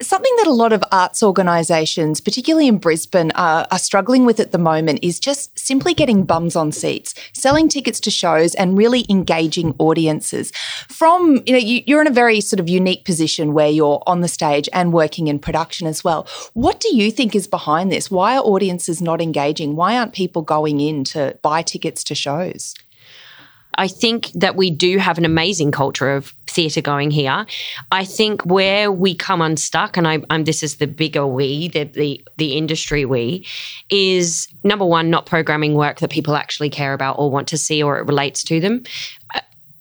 Something 0.00 0.32
that 0.38 0.46
a 0.46 0.52
lot 0.52 0.72
of 0.72 0.82
arts 0.90 1.22
organisations, 1.22 2.20
particularly 2.20 2.66
in 2.66 2.78
Brisbane, 2.78 3.30
are, 3.32 3.66
are, 3.70 3.78
struggling 3.78 4.24
with 4.24 4.40
at 4.40 4.52
the 4.52 4.58
moment 4.58 5.00
is 5.02 5.20
just 5.20 5.58
simply 5.58 5.92
getting 5.92 6.24
bums 6.24 6.56
on 6.56 6.72
seats, 6.72 7.14
selling 7.34 7.68
tickets 7.68 8.00
to 8.00 8.10
shows, 8.10 8.54
and 8.54 8.78
really 8.78 9.04
engaging 9.10 9.74
audiences. 9.78 10.52
From 10.88 11.42
you 11.46 11.52
know, 11.52 11.58
you, 11.58 11.82
you're 11.86 12.00
in 12.00 12.06
a 12.06 12.12
very 12.12 12.40
sort 12.40 12.60
of 12.60 12.68
unique 12.68 13.04
position 13.04 13.52
where 13.52 13.68
you're 13.68 14.02
on 14.06 14.20
the 14.20 14.28
stage 14.28 14.68
and 14.72 14.92
working 14.92 15.26
in 15.26 15.38
production 15.38 15.86
as 15.86 16.02
well. 16.02 16.26
What 16.54 16.80
do 16.80 16.96
you 16.96 17.10
think 17.10 17.34
is 17.34 17.46
behind 17.46 17.92
this? 17.92 18.10
Why 18.10 18.36
are 18.36 18.42
audiences 18.42 19.02
not 19.02 19.20
engaging? 19.20 19.76
Why 19.76 19.98
aren't 19.98 20.14
people 20.14 20.42
going 20.42 20.80
in 20.80 21.04
to 21.04 21.38
buy 21.42 21.62
tickets 21.62 22.02
to 22.04 22.14
shows? 22.14 22.74
I 23.78 23.86
think 23.86 24.32
that 24.32 24.56
we 24.56 24.70
do 24.70 24.98
have 24.98 25.18
an 25.18 25.24
amazing 25.24 25.70
culture 25.70 26.10
of 26.10 26.34
theatre 26.58 26.80
going 26.80 27.12
here. 27.12 27.46
I 27.92 28.04
think 28.04 28.44
where 28.44 28.90
we 28.90 29.14
come 29.14 29.40
unstuck, 29.40 29.96
and 29.96 30.08
I, 30.08 30.18
am 30.28 30.42
this 30.42 30.64
is 30.64 30.78
the 30.78 30.88
bigger 30.88 31.24
we, 31.24 31.68
the, 31.68 31.84
the 31.84 32.20
the 32.36 32.56
industry 32.56 33.04
we, 33.04 33.46
is 33.90 34.48
number 34.64 34.84
one, 34.84 35.08
not 35.08 35.24
programming 35.24 35.74
work 35.74 36.00
that 36.00 36.10
people 36.10 36.34
actually 36.34 36.68
care 36.68 36.94
about 36.94 37.16
or 37.16 37.30
want 37.30 37.46
to 37.48 37.56
see 37.56 37.80
or 37.80 38.00
it 38.00 38.08
relates 38.08 38.42
to 38.42 38.58
them 38.58 38.82
uh, 39.36 39.40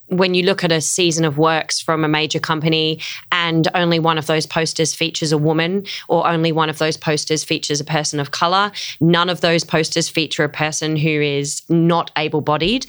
when 0.09 0.35
you 0.35 0.43
look 0.43 0.63
at 0.63 0.71
a 0.71 0.79
season 0.79 1.25
of 1.25 1.39
works 1.39 1.81
from 1.81 2.03
a 2.03 2.07
major 2.07 2.39
company 2.39 2.99
and 3.31 3.67
only 3.73 3.97
one 3.97 4.19
of 4.19 4.27
those 4.27 4.45
posters 4.45 4.93
features 4.93 5.31
a 5.31 5.37
woman 5.37 5.83
or 6.07 6.27
only 6.27 6.51
one 6.51 6.69
of 6.69 6.77
those 6.77 6.95
posters 6.95 7.43
features 7.43 7.81
a 7.81 7.83
person 7.83 8.19
of 8.19 8.29
color, 8.29 8.71
none 9.01 9.29
of 9.29 9.41
those 9.41 9.63
posters 9.63 10.07
feature 10.07 10.43
a 10.43 10.49
person 10.49 10.95
who 10.95 11.09
is 11.09 11.63
not 11.69 12.11
able 12.15 12.41
bodied. 12.41 12.85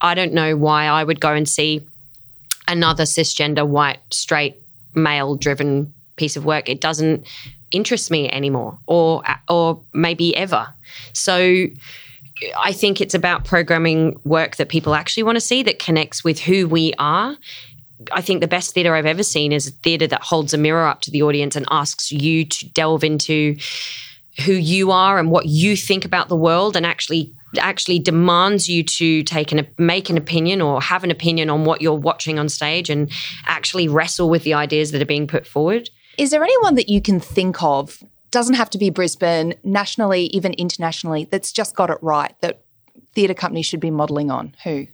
I 0.00 0.14
don't 0.14 0.32
know 0.32 0.56
why 0.56 0.86
I 0.86 1.04
would 1.04 1.20
go 1.20 1.32
and 1.34 1.46
see 1.48 1.86
another 2.68 3.04
cisgender, 3.04 3.66
white, 3.66 4.00
straight, 4.10 4.56
male 4.94 5.36
driven 5.36 5.92
piece 6.16 6.36
of 6.36 6.44
work. 6.44 6.68
It 6.68 6.80
doesn't 6.80 7.26
interest 7.70 8.10
me 8.10 8.30
anymore 8.30 8.78
or 8.86 9.22
or 9.48 9.82
maybe 9.92 10.36
ever. 10.36 10.68
So 11.12 11.66
I 12.58 12.72
think 12.72 13.00
it's 13.00 13.14
about 13.14 13.44
programming 13.44 14.20
work 14.24 14.56
that 14.56 14.68
people 14.68 14.94
actually 14.94 15.22
want 15.22 15.36
to 15.36 15.40
see 15.40 15.62
that 15.62 15.78
connects 15.78 16.22
with 16.22 16.38
who 16.38 16.68
we 16.68 16.92
are. 16.98 17.36
I 18.12 18.20
think 18.20 18.40
the 18.40 18.48
best 18.48 18.74
theatre 18.74 18.94
I've 18.94 19.06
ever 19.06 19.22
seen 19.22 19.52
is 19.52 19.68
a 19.68 19.70
theatre 19.70 20.06
that 20.08 20.22
holds 20.22 20.52
a 20.52 20.58
mirror 20.58 20.86
up 20.86 21.00
to 21.02 21.10
the 21.10 21.22
audience 21.22 21.56
and 21.56 21.66
asks 21.70 22.12
you 22.12 22.44
to 22.44 22.68
delve 22.68 23.04
into 23.04 23.56
who 24.44 24.52
you 24.52 24.90
are 24.90 25.18
and 25.18 25.30
what 25.30 25.46
you 25.46 25.76
think 25.76 26.04
about 26.04 26.28
the 26.28 26.36
world 26.36 26.76
and 26.76 26.84
actually 26.84 27.32
actually 27.58 27.98
demands 27.98 28.68
you 28.68 28.82
to 28.82 29.22
take 29.22 29.52
an 29.52 29.66
make 29.78 30.10
an 30.10 30.16
opinion 30.16 30.60
or 30.60 30.80
have 30.80 31.04
an 31.04 31.10
opinion 31.10 31.50
on 31.50 31.64
what 31.64 31.82
you're 31.82 31.94
watching 31.94 32.38
on 32.38 32.48
stage 32.48 32.90
and 32.90 33.10
actually 33.46 33.88
wrestle 33.88 34.28
with 34.30 34.44
the 34.44 34.54
ideas 34.54 34.92
that 34.92 35.02
are 35.02 35.06
being 35.06 35.26
put 35.26 35.46
forward. 35.46 35.90
Is 36.18 36.30
there 36.30 36.42
anyone 36.42 36.74
that 36.76 36.88
you 36.88 37.00
can 37.00 37.20
think 37.20 37.62
of 37.62 38.02
doesn't 38.30 38.54
have 38.54 38.70
to 38.70 38.78
be 38.78 38.90
Brisbane, 38.90 39.54
nationally, 39.64 40.24
even 40.26 40.52
internationally, 40.54 41.24
that's 41.24 41.52
just 41.52 41.74
got 41.74 41.90
it 41.90 41.98
right 42.02 42.34
that 42.40 42.62
theatre 43.14 43.34
companies 43.34 43.66
should 43.66 43.80
be 43.80 43.90
modelling 43.90 44.30
on? 44.30 44.54
Who? 44.64 44.86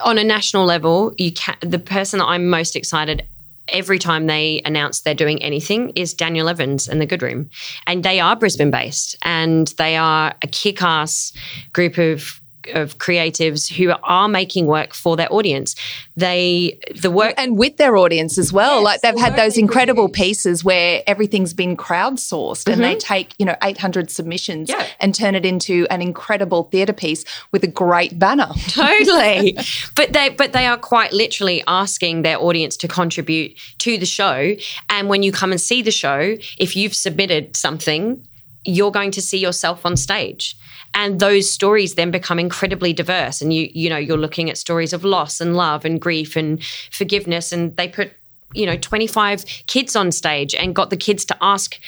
On 0.00 0.18
a 0.18 0.24
national 0.24 0.64
level, 0.64 1.14
you 1.18 1.32
can, 1.32 1.56
the 1.60 1.78
person 1.78 2.18
that 2.18 2.26
I'm 2.26 2.48
most 2.48 2.74
excited 2.76 3.26
every 3.68 3.98
time 3.98 4.26
they 4.26 4.62
announce 4.64 5.00
they're 5.00 5.14
doing 5.14 5.42
anything 5.42 5.90
is 5.90 6.14
Daniel 6.14 6.48
Evans 6.48 6.88
and 6.88 7.00
the 7.00 7.06
Good 7.06 7.22
Room. 7.22 7.48
And 7.86 8.02
they 8.02 8.20
are 8.20 8.36
Brisbane 8.36 8.70
based 8.70 9.16
and 9.22 9.68
they 9.78 9.96
are 9.96 10.34
a 10.42 10.46
kick 10.46 10.82
ass 10.82 11.32
group 11.72 11.98
of 11.98 12.40
of 12.74 12.98
creatives 12.98 13.72
who 13.72 13.92
are 14.02 14.28
making 14.28 14.66
work 14.66 14.94
for 14.94 15.16
their 15.16 15.32
audience. 15.32 15.74
They 16.16 16.78
the 17.00 17.10
work 17.10 17.34
and 17.36 17.58
with 17.58 17.76
their 17.76 17.96
audience 17.96 18.38
as 18.38 18.52
well. 18.52 18.76
Yes, 18.76 18.84
like 18.84 19.00
they've 19.00 19.18
had 19.18 19.36
those 19.36 19.58
incredible 19.58 20.08
pieces 20.08 20.64
where 20.64 21.02
everything's 21.06 21.52
been 21.52 21.76
crowdsourced 21.76 22.64
mm-hmm. 22.64 22.72
and 22.72 22.82
they 22.82 22.96
mm-hmm. 22.96 23.14
take, 23.14 23.34
you 23.38 23.46
know, 23.46 23.56
800 23.62 24.10
submissions 24.10 24.68
yeah. 24.68 24.86
and 25.00 25.14
turn 25.14 25.34
it 25.34 25.44
into 25.44 25.86
an 25.90 26.00
incredible 26.00 26.64
theatre 26.64 26.92
piece 26.92 27.24
with 27.52 27.64
a 27.64 27.68
great 27.68 28.18
banner. 28.18 28.48
Totally. 28.68 29.58
but 29.96 30.12
they 30.12 30.28
but 30.30 30.52
they 30.52 30.66
are 30.66 30.78
quite 30.78 31.12
literally 31.12 31.62
asking 31.66 32.22
their 32.22 32.40
audience 32.40 32.76
to 32.78 32.88
contribute 32.88 33.56
to 33.78 33.98
the 33.98 34.06
show 34.06 34.54
and 34.88 35.08
when 35.08 35.22
you 35.22 35.32
come 35.32 35.52
and 35.52 35.60
see 35.60 35.82
the 35.82 35.90
show, 35.90 36.36
if 36.58 36.76
you've 36.76 36.94
submitted 36.94 37.56
something, 37.56 38.26
you're 38.64 38.90
going 38.90 39.10
to 39.12 39.22
see 39.22 39.38
yourself 39.38 39.84
on 39.84 39.96
stage. 39.96 40.56
And 40.94 41.18
those 41.20 41.50
stories 41.50 41.94
then 41.94 42.10
become 42.10 42.38
incredibly 42.38 42.92
diverse. 42.92 43.40
And 43.40 43.52
you 43.52 43.68
you 43.72 43.90
know 43.90 43.96
you're 43.96 44.18
looking 44.18 44.50
at 44.50 44.58
stories 44.58 44.92
of 44.92 45.04
loss 45.04 45.40
and 45.40 45.56
love 45.56 45.84
and 45.84 46.00
grief 46.00 46.36
and 46.36 46.62
forgiveness. 46.90 47.52
And 47.52 47.76
they 47.76 47.88
put 47.88 48.12
you 48.54 48.66
know 48.66 48.76
25 48.76 49.44
kids 49.66 49.96
on 49.96 50.12
stage 50.12 50.54
and 50.54 50.74
got 50.74 50.90
the 50.90 50.96
kids 50.96 51.24
to 51.26 51.36
ask 51.40 51.78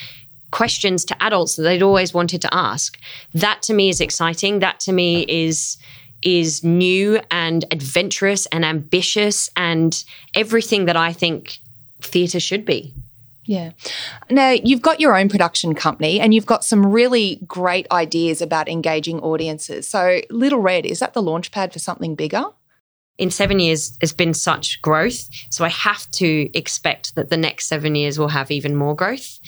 questions 0.51 1.05
to 1.05 1.23
adults 1.23 1.57
that 1.57 1.63
they'd 1.63 1.83
always 1.83 2.15
wanted 2.15 2.41
to 2.43 2.55
ask. 2.55 2.99
That 3.35 3.63
to 3.63 3.75
me 3.75 3.89
is 3.89 4.01
exciting. 4.01 4.61
That 4.61 4.81
to 4.81 4.93
me 4.93 5.25
is 5.29 5.77
is 6.23 6.65
new 6.65 7.21
and 7.31 7.65
adventurous 7.71 8.47
and 8.47 8.65
ambitious 8.65 9.51
and 9.55 10.03
everything 10.35 10.87
that 10.87 10.97
i 10.97 11.13
think 11.13 11.59
theatre 12.01 12.41
should 12.41 12.65
be 12.65 12.93
yeah. 13.47 13.71
Now, 14.29 14.51
you've 14.51 14.83
got 14.83 15.01
your 15.01 15.17
own 15.17 15.29
production 15.29 15.75
company 15.75 16.21
and 16.21 16.35
you've 16.35 16.47
got 16.47 16.65
some 16.65 16.85
really 16.85 17.41
great 17.47 17.87
ideas 17.93 18.43
about 18.43 18.69
engaging 18.69 19.21
audiences. 19.21 19.89
So, 19.89 20.21
Little 20.31 20.61
Red, 20.61 20.85
is 20.85 20.99
that 20.99 21.15
the 21.15 21.23
launch 21.23 21.53
pad 21.53 21.73
for 21.73 21.79
something 21.79 22.17
bigger? 22.17 22.45
In 23.19 23.31
seven 23.31 23.61
years, 23.61 23.97
there's 23.99 24.13
been 24.13 24.35
such 24.35 24.83
growth. 24.83 25.29
So, 25.51 25.65
I 25.65 25.69
have 25.69 26.11
to 26.13 26.51
expect 26.59 27.15
that 27.15 27.31
the 27.31 27.37
next 27.37 27.69
seven 27.69 27.95
years 27.95 28.19
will 28.19 28.29
have 28.29 28.51
even 28.51 28.75
more 28.75 28.97
growth. 28.97 29.39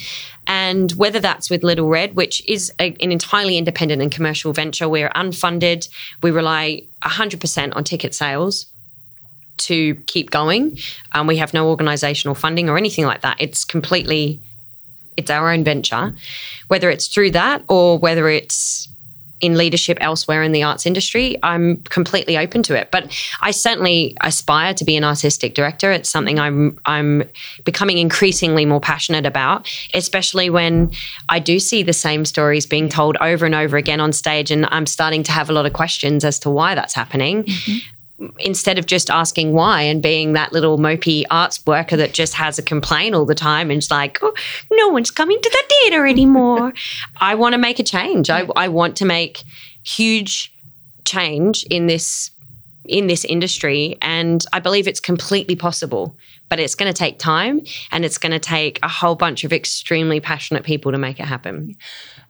And 0.47 0.93
whether 0.93 1.19
that's 1.19 1.51
with 1.51 1.65
Little 1.65 1.89
Red, 1.89 2.15
which 2.15 2.47
is 2.49 2.73
a, 2.79 2.95
an 3.01 3.11
entirely 3.11 3.59
independent 3.59 4.01
and 4.01 4.13
commercial 4.13 4.53
venture, 4.53 4.89
we're 4.89 5.11
unfunded, 5.11 5.89
we 6.23 6.31
rely 6.31 6.85
100% 7.03 7.75
on 7.75 7.85
ticket 7.85 8.15
sales 8.15 8.67
to 9.59 9.95
keep 10.07 10.31
going. 10.31 10.79
Um, 11.13 11.27
we 11.27 11.37
have 11.37 11.55
no 11.55 11.69
organizational 11.69 12.35
funding 12.35 12.69
or 12.69 12.77
anything 12.77 13.05
like 13.05 13.23
that. 13.23 13.37
It's 13.41 13.65
completely, 13.65 14.41
it's 15.17 15.31
our 15.31 15.51
own 15.53 15.65
venture. 15.65 16.15
Whether 16.69 16.91
it's 16.91 17.09
through 17.09 17.33
that 17.33 17.63
or 17.69 17.99
whether 17.99 18.29
it's 18.29 18.89
in 19.41 19.57
leadership 19.57 19.99
elsewhere 20.01 20.43
in 20.43 20.53
the 20.53 20.63
arts 20.63 20.87
industry, 20.87 21.37
I'm 21.43 21.79
completely 21.85 22.37
open 22.37 22.63
to 22.65 22.75
it. 22.75 22.91
But 22.91 23.17
I 23.41 23.51
certainly 23.53 24.17
aspire 24.21 24.75
to 24.75 24.85
be 24.85 24.97
an 24.97 25.05
artistic 25.05 25.55
director. 25.55 25.93
It's 25.93 26.09
something 26.09 26.39
I'm 26.39 26.79
I'm 26.87 27.25
becoming 27.65 27.99
increasingly 27.99 28.65
more 28.67 28.81
passionate 28.81 29.27
about, 29.27 29.69
especially 29.95 30.51
when 30.51 30.91
I 31.29 31.39
do 31.39 31.59
see 31.59 31.83
the 31.83 31.93
same 31.93 32.25
stories 32.25 32.67
being 32.67 32.89
told 32.89 33.17
over 33.21 33.47
and 33.47 33.55
over 33.55 33.77
again 33.77 34.01
on 34.01 34.13
stage, 34.13 34.51
and 34.51 34.67
I'm 34.71 34.87
starting 34.87 35.23
to 35.25 35.33
have 35.33 35.51
a 35.51 35.53
lot 35.53 35.67
of 35.67 35.73
questions 35.73 36.25
as 36.25 36.39
to 36.41 36.51
why 36.51 36.75
that's 36.75 36.95
happening. 36.95 37.45
Mm-hmm 37.45 37.95
instead 38.41 38.79
of 38.79 38.87
just 38.87 39.11
asking 39.11 39.53
why 39.53 39.83
and 39.83 40.03
being 40.03 40.33
that 40.33 40.53
little 40.53 40.79
mopey 40.79 41.25
arts 41.31 41.65
worker 41.67 41.97
that 41.97 42.13
just 42.13 42.35
has 42.35 42.59
a 42.59 42.63
complaint 42.63 43.15
all 43.15 43.25
the 43.25 43.35
time 43.35 43.71
and 43.71 43.79
it's 43.79 43.91
like, 43.91 44.19
oh, 44.23 44.35
no 44.73 44.89
one's 44.89 45.11
coming 45.11 45.41
to 45.41 45.51
the 45.51 45.75
theatre 45.75 46.07
anymore. 46.07 46.73
I 47.19 47.35
want 47.37 47.53
to 47.53 47.59
make 47.59 47.79
a 47.79 47.85
change. 47.85 48.29
I, 48.29 48.49
I 48.57 48.69
want 48.69 48.97
to 48.97 49.05
make 49.05 49.45
huge 49.85 50.53
change 51.05 51.65
in 51.65 51.87
this 51.87 52.31
in 52.89 53.07
this 53.07 53.25
industry 53.25 53.97
and 54.03 54.45
I 54.53 54.61
believe 54.61 54.89
it's 54.89 55.01
completely 55.01 55.57
possible 55.57 56.17
but 56.49 56.59
it's 56.59 56.75
going 56.75 56.93
to 56.93 56.99
take 56.99 57.19
time 57.19 57.61
and 57.93 58.05
it's 58.05 58.19
going 58.19 58.33
to 58.33 58.39
take 58.39 58.79
a 58.83 58.89
whole 58.89 59.15
bunch 59.15 59.45
of 59.45 59.53
extremely 59.53 60.21
passionate 60.21 60.65
people 60.65 60.93
to 60.93 60.99
make 60.99 61.21
it 61.21 61.27
happen. 61.27 61.77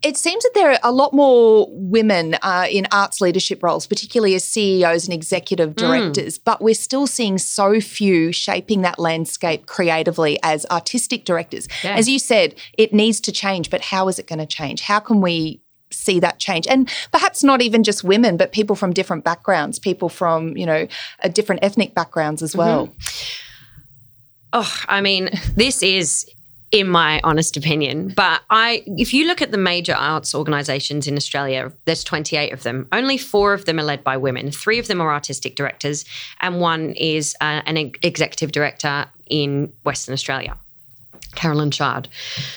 It 0.02 0.16
seems 0.16 0.44
that 0.44 0.52
there 0.54 0.70
are 0.70 0.78
a 0.82 0.92
lot 0.92 1.12
more 1.12 1.68
women 1.70 2.36
uh, 2.42 2.66
in 2.70 2.86
arts 2.92 3.20
leadership 3.20 3.62
roles, 3.62 3.86
particularly 3.86 4.34
as 4.34 4.44
CEOs 4.44 5.04
and 5.04 5.14
executive 5.14 5.70
mm. 5.70 5.76
directors, 5.76 6.38
mm. 6.38 6.44
but 6.44 6.60
we're 6.60 6.74
still 6.74 7.06
seeing 7.06 7.38
so 7.38 7.80
few 7.80 8.32
shaping 8.32 8.82
that 8.82 8.98
landscape 8.98 9.66
creatively 9.66 10.38
as 10.42 10.66
artistic 10.70 11.24
directors. 11.24 11.68
Yeah. 11.82 11.94
As 11.94 12.08
you 12.08 12.18
said, 12.18 12.54
it 12.76 12.92
needs 12.92 13.20
to 13.20 13.32
change, 13.32 13.70
but 13.70 13.80
how 13.80 14.08
is 14.08 14.18
it 14.18 14.26
going 14.26 14.38
to 14.38 14.46
change? 14.46 14.82
How 14.82 15.00
can 15.00 15.20
we 15.20 15.60
see 15.90 16.20
that 16.20 16.38
change 16.38 16.66
and 16.66 16.90
perhaps 17.12 17.42
not 17.42 17.60
even 17.62 17.82
just 17.82 18.04
women 18.04 18.36
but 18.36 18.52
people 18.52 18.76
from 18.76 18.92
different 18.92 19.24
backgrounds 19.24 19.78
people 19.78 20.08
from 20.08 20.56
you 20.56 20.66
know 20.66 20.86
different 21.32 21.62
ethnic 21.62 21.94
backgrounds 21.94 22.42
as 22.42 22.54
well 22.54 22.88
mm-hmm. 22.88 24.50
oh 24.54 24.84
i 24.88 25.00
mean 25.00 25.30
this 25.56 25.82
is 25.82 26.28
in 26.70 26.88
my 26.88 27.20
honest 27.24 27.56
opinion. 27.56 28.12
But 28.14 28.42
I, 28.50 28.82
if 28.86 29.14
you 29.14 29.26
look 29.26 29.40
at 29.40 29.50
the 29.50 29.58
major 29.58 29.94
arts 29.94 30.34
organisations 30.34 31.06
in 31.06 31.16
Australia, 31.16 31.72
there's 31.86 32.04
28 32.04 32.52
of 32.52 32.62
them. 32.62 32.86
Only 32.92 33.16
four 33.16 33.54
of 33.54 33.64
them 33.64 33.78
are 33.78 33.84
led 33.84 34.04
by 34.04 34.16
women. 34.16 34.50
Three 34.50 34.78
of 34.78 34.86
them 34.86 35.00
are 35.00 35.12
artistic 35.12 35.56
directors, 35.56 36.04
and 36.40 36.60
one 36.60 36.92
is 36.92 37.34
uh, 37.40 37.62
an 37.64 37.76
executive 37.76 38.52
director 38.52 39.06
in 39.30 39.72
Western 39.84 40.12
Australia. 40.12 40.56
Carolyn 41.38 41.70
Shard. 41.70 42.08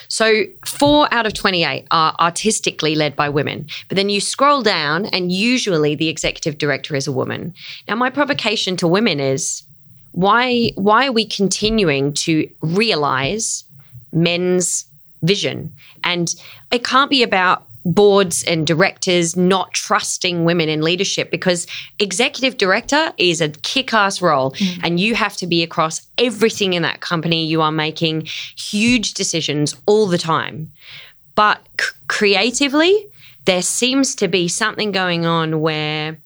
So, 0.08 0.44
four 0.66 1.08
out 1.14 1.24
of 1.24 1.32
28 1.32 1.86
are 1.90 2.14
artistically 2.20 2.94
led 2.94 3.16
by 3.16 3.28
women. 3.28 3.66
But 3.88 3.96
then 3.96 4.10
you 4.10 4.20
scroll 4.20 4.62
down, 4.62 5.06
and 5.06 5.32
usually 5.32 5.94
the 5.94 6.08
executive 6.08 6.58
director 6.58 6.94
is 6.94 7.06
a 7.06 7.12
woman. 7.12 7.54
Now, 7.88 7.94
my 7.94 8.10
provocation 8.10 8.76
to 8.78 8.86
women 8.86 9.20
is 9.20 9.62
why, 10.12 10.72
why 10.74 11.06
are 11.06 11.12
we 11.12 11.24
continuing 11.24 12.12
to 12.12 12.50
realize 12.60 13.64
men's 14.12 14.84
vision. 15.22 15.72
And 16.04 16.34
it 16.70 16.84
can't 16.84 17.10
be 17.10 17.22
about 17.22 17.66
boards 17.84 18.42
and 18.44 18.66
directors 18.66 19.36
not 19.36 19.72
trusting 19.72 20.44
women 20.44 20.68
in 20.68 20.82
leadership 20.82 21.30
because 21.30 21.66
executive 21.98 22.56
director 22.56 23.12
is 23.18 23.40
a 23.40 23.48
kick-ass 23.48 24.22
role 24.22 24.52
mm. 24.52 24.80
and 24.84 25.00
you 25.00 25.14
have 25.14 25.36
to 25.36 25.46
be 25.46 25.62
across 25.62 26.06
everything 26.18 26.74
in 26.74 26.82
that 26.82 27.00
company 27.00 27.44
you 27.44 27.60
are 27.60 27.72
making 27.72 28.22
huge 28.56 29.14
decisions 29.14 29.74
all 29.86 30.06
the 30.06 30.18
time 30.18 30.70
but 31.34 31.66
c- 31.80 31.86
creatively 32.08 33.06
there 33.44 33.62
seems 33.62 34.14
to 34.14 34.28
be 34.28 34.46
something 34.46 34.92
going 34.92 35.26
on 35.26 35.60
where 35.60 36.16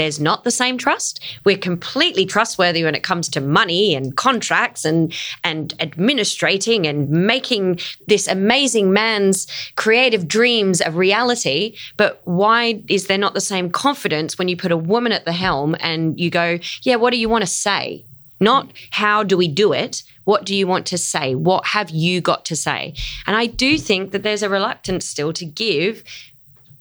there's 0.00 0.18
not 0.18 0.44
the 0.44 0.50
same 0.50 0.78
trust. 0.78 1.20
We're 1.44 1.58
completely 1.58 2.24
trustworthy 2.24 2.82
when 2.82 2.94
it 2.94 3.02
comes 3.02 3.28
to 3.28 3.40
money 3.40 3.94
and 3.94 4.16
contracts 4.16 4.86
and 4.86 5.14
and 5.44 5.74
administrating 5.78 6.86
and 6.86 7.10
making 7.10 7.80
this 8.06 8.26
amazing 8.26 8.94
man's 8.94 9.46
creative 9.76 10.26
dreams 10.26 10.80
a 10.80 10.90
reality. 10.90 11.76
But 11.98 12.22
why 12.24 12.82
is 12.88 13.08
there 13.08 13.18
not 13.18 13.34
the 13.34 13.42
same 13.42 13.68
confidence 13.68 14.38
when 14.38 14.48
you 14.48 14.56
put 14.56 14.72
a 14.72 14.76
woman 14.76 15.12
at 15.12 15.26
the 15.26 15.32
helm 15.32 15.76
and 15.80 16.18
you 16.18 16.30
go, 16.30 16.58
yeah, 16.80 16.96
what 16.96 17.10
do 17.10 17.18
you 17.18 17.28
want 17.28 17.42
to 17.42 17.50
say? 17.50 18.06
Not 18.40 18.72
how 18.92 19.22
do 19.22 19.36
we 19.36 19.48
do 19.48 19.74
it? 19.74 20.02
What 20.24 20.46
do 20.46 20.54
you 20.54 20.66
want 20.66 20.86
to 20.86 20.96
say? 20.98 21.34
What 21.34 21.66
have 21.66 21.90
you 21.90 22.22
got 22.22 22.46
to 22.46 22.56
say? 22.56 22.94
And 23.26 23.36
I 23.36 23.46
do 23.46 23.76
think 23.76 24.12
that 24.12 24.22
there's 24.22 24.42
a 24.42 24.48
reluctance 24.48 25.04
still 25.04 25.34
to 25.34 25.44
give 25.44 26.02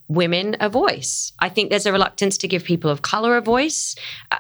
women 0.10 0.58
a 0.60 0.68
voice. 0.68 1.32
I 1.40 1.48
think 1.50 1.70
there's 1.70 1.86
a 1.86 1.92
reluctance 1.92 2.38
to 2.40 2.48
give 2.48 2.64
people 2.64 2.90
of 2.90 3.04
color 3.04 3.38
a 3.38 3.42
voice, 3.42 3.96
uh, 4.32 4.38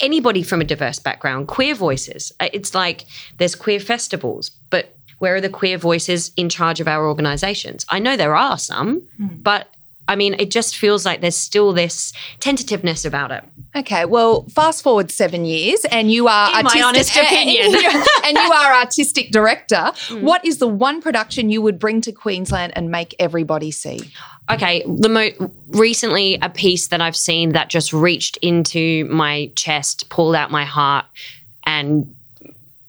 anybody 0.00 0.42
from 0.42 0.60
a 0.60 0.64
diverse 0.64 0.98
background, 0.98 1.48
queer 1.48 1.74
voices. 1.74 2.32
Uh, 2.40 2.48
it's 2.52 2.74
like 2.74 3.06
there's 3.38 3.54
queer 3.54 3.80
festivals, 3.80 4.50
but 4.68 4.96
where 5.18 5.36
are 5.36 5.40
the 5.40 5.48
queer 5.48 5.78
voices 5.78 6.32
in 6.36 6.48
charge 6.48 6.80
of 6.80 6.88
our 6.88 7.06
organizations? 7.06 7.86
I 7.88 8.00
know 8.00 8.16
there 8.16 8.34
are 8.34 8.58
some, 8.58 9.02
mm. 9.20 9.42
but 9.42 9.68
I 10.08 10.16
mean, 10.16 10.34
it 10.38 10.50
just 10.50 10.76
feels 10.76 11.06
like 11.06 11.20
there's 11.20 11.36
still 11.36 11.72
this 11.72 12.12
tentativeness 12.40 13.04
about 13.04 13.30
it. 13.30 13.44
Okay, 13.74 14.04
well, 14.04 14.42
fast 14.44 14.82
forward 14.82 15.10
seven 15.10 15.44
years, 15.44 15.84
and 15.86 16.10
you 16.10 16.28
are 16.28 16.58
In 16.58 16.64
my 16.64 16.82
honest 16.84 17.16
opinion. 17.16 17.66
and 18.24 18.36
you 18.36 18.52
are 18.52 18.74
artistic 18.74 19.30
director. 19.30 19.92
What 20.20 20.44
is 20.44 20.58
the 20.58 20.68
one 20.68 21.00
production 21.00 21.50
you 21.50 21.62
would 21.62 21.78
bring 21.78 22.00
to 22.02 22.12
Queensland 22.12 22.72
and 22.76 22.90
make 22.90 23.14
everybody 23.18 23.70
see? 23.70 24.12
Okay, 24.50 24.82
the 24.86 25.08
mo- 25.08 25.50
recently 25.68 26.38
a 26.42 26.50
piece 26.50 26.88
that 26.88 27.00
I've 27.00 27.16
seen 27.16 27.52
that 27.52 27.68
just 27.68 27.92
reached 27.92 28.36
into 28.38 29.04
my 29.06 29.50
chest, 29.54 30.08
pulled 30.10 30.34
out 30.34 30.50
my 30.50 30.64
heart, 30.64 31.06
and 31.64 32.12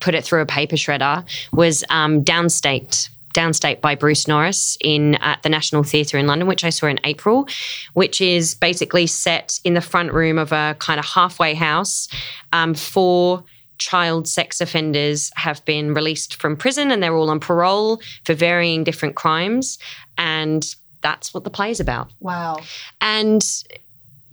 put 0.00 0.14
it 0.14 0.24
through 0.24 0.42
a 0.42 0.46
paper 0.46 0.76
shredder 0.76 1.24
was 1.52 1.84
um, 1.88 2.22
Downstate. 2.22 3.08
Downstate 3.34 3.80
by 3.80 3.94
Bruce 3.94 4.26
Norris 4.26 4.78
in 4.80 5.16
at 5.16 5.42
the 5.42 5.48
National 5.48 5.82
Theatre 5.82 6.16
in 6.16 6.26
London, 6.26 6.48
which 6.48 6.64
I 6.64 6.70
saw 6.70 6.86
in 6.86 6.98
April, 7.04 7.46
which 7.92 8.20
is 8.20 8.54
basically 8.54 9.06
set 9.06 9.60
in 9.64 9.74
the 9.74 9.80
front 9.80 10.12
room 10.12 10.38
of 10.38 10.52
a 10.52 10.76
kind 10.78 10.98
of 10.98 11.04
halfway 11.04 11.52
house. 11.52 12.08
Um, 12.52 12.74
four 12.74 13.44
child 13.78 14.28
sex 14.28 14.60
offenders 14.60 15.30
have 15.36 15.64
been 15.64 15.94
released 15.94 16.36
from 16.36 16.56
prison 16.56 16.90
and 16.90 17.02
they're 17.02 17.14
all 17.14 17.28
on 17.28 17.40
parole 17.40 18.00
for 18.24 18.32
varying 18.32 18.84
different 18.84 19.16
crimes. 19.16 19.78
And 20.16 20.64
that's 21.02 21.34
what 21.34 21.44
the 21.44 21.50
play 21.50 21.70
is 21.70 21.80
about. 21.80 22.10
Wow. 22.20 22.60
And 23.00 23.44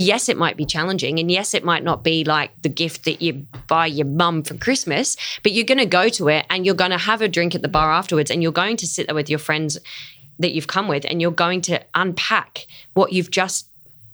yes, 0.01 0.29
it 0.29 0.37
might 0.37 0.57
be 0.57 0.65
challenging. 0.65 1.19
And 1.19 1.31
yes, 1.31 1.53
it 1.53 1.63
might 1.63 1.83
not 1.83 2.03
be 2.03 2.23
like 2.23 2.51
the 2.61 2.69
gift 2.69 3.05
that 3.05 3.21
you 3.21 3.45
buy 3.67 3.85
your 3.85 4.07
mum 4.07 4.43
for 4.43 4.55
Christmas, 4.55 5.15
but 5.43 5.51
you're 5.51 5.65
going 5.65 5.77
to 5.77 5.85
go 5.85 6.09
to 6.09 6.27
it 6.29 6.45
and 6.49 6.65
you're 6.65 6.75
going 6.75 6.91
to 6.91 6.97
have 6.97 7.21
a 7.21 7.27
drink 7.27 7.55
at 7.55 7.61
the 7.61 7.67
bar 7.67 7.91
afterwards 7.91 8.31
and 8.31 8.41
you're 8.41 8.51
going 8.51 8.77
to 8.77 8.87
sit 8.87 9.07
there 9.07 9.15
with 9.15 9.29
your 9.29 9.39
friends 9.39 9.77
that 10.39 10.53
you've 10.53 10.67
come 10.67 10.87
with 10.87 11.05
and 11.05 11.21
you're 11.21 11.31
going 11.31 11.61
to 11.61 11.81
unpack 11.95 12.65
what 12.93 13.13
you've 13.13 13.31
just 13.31 13.67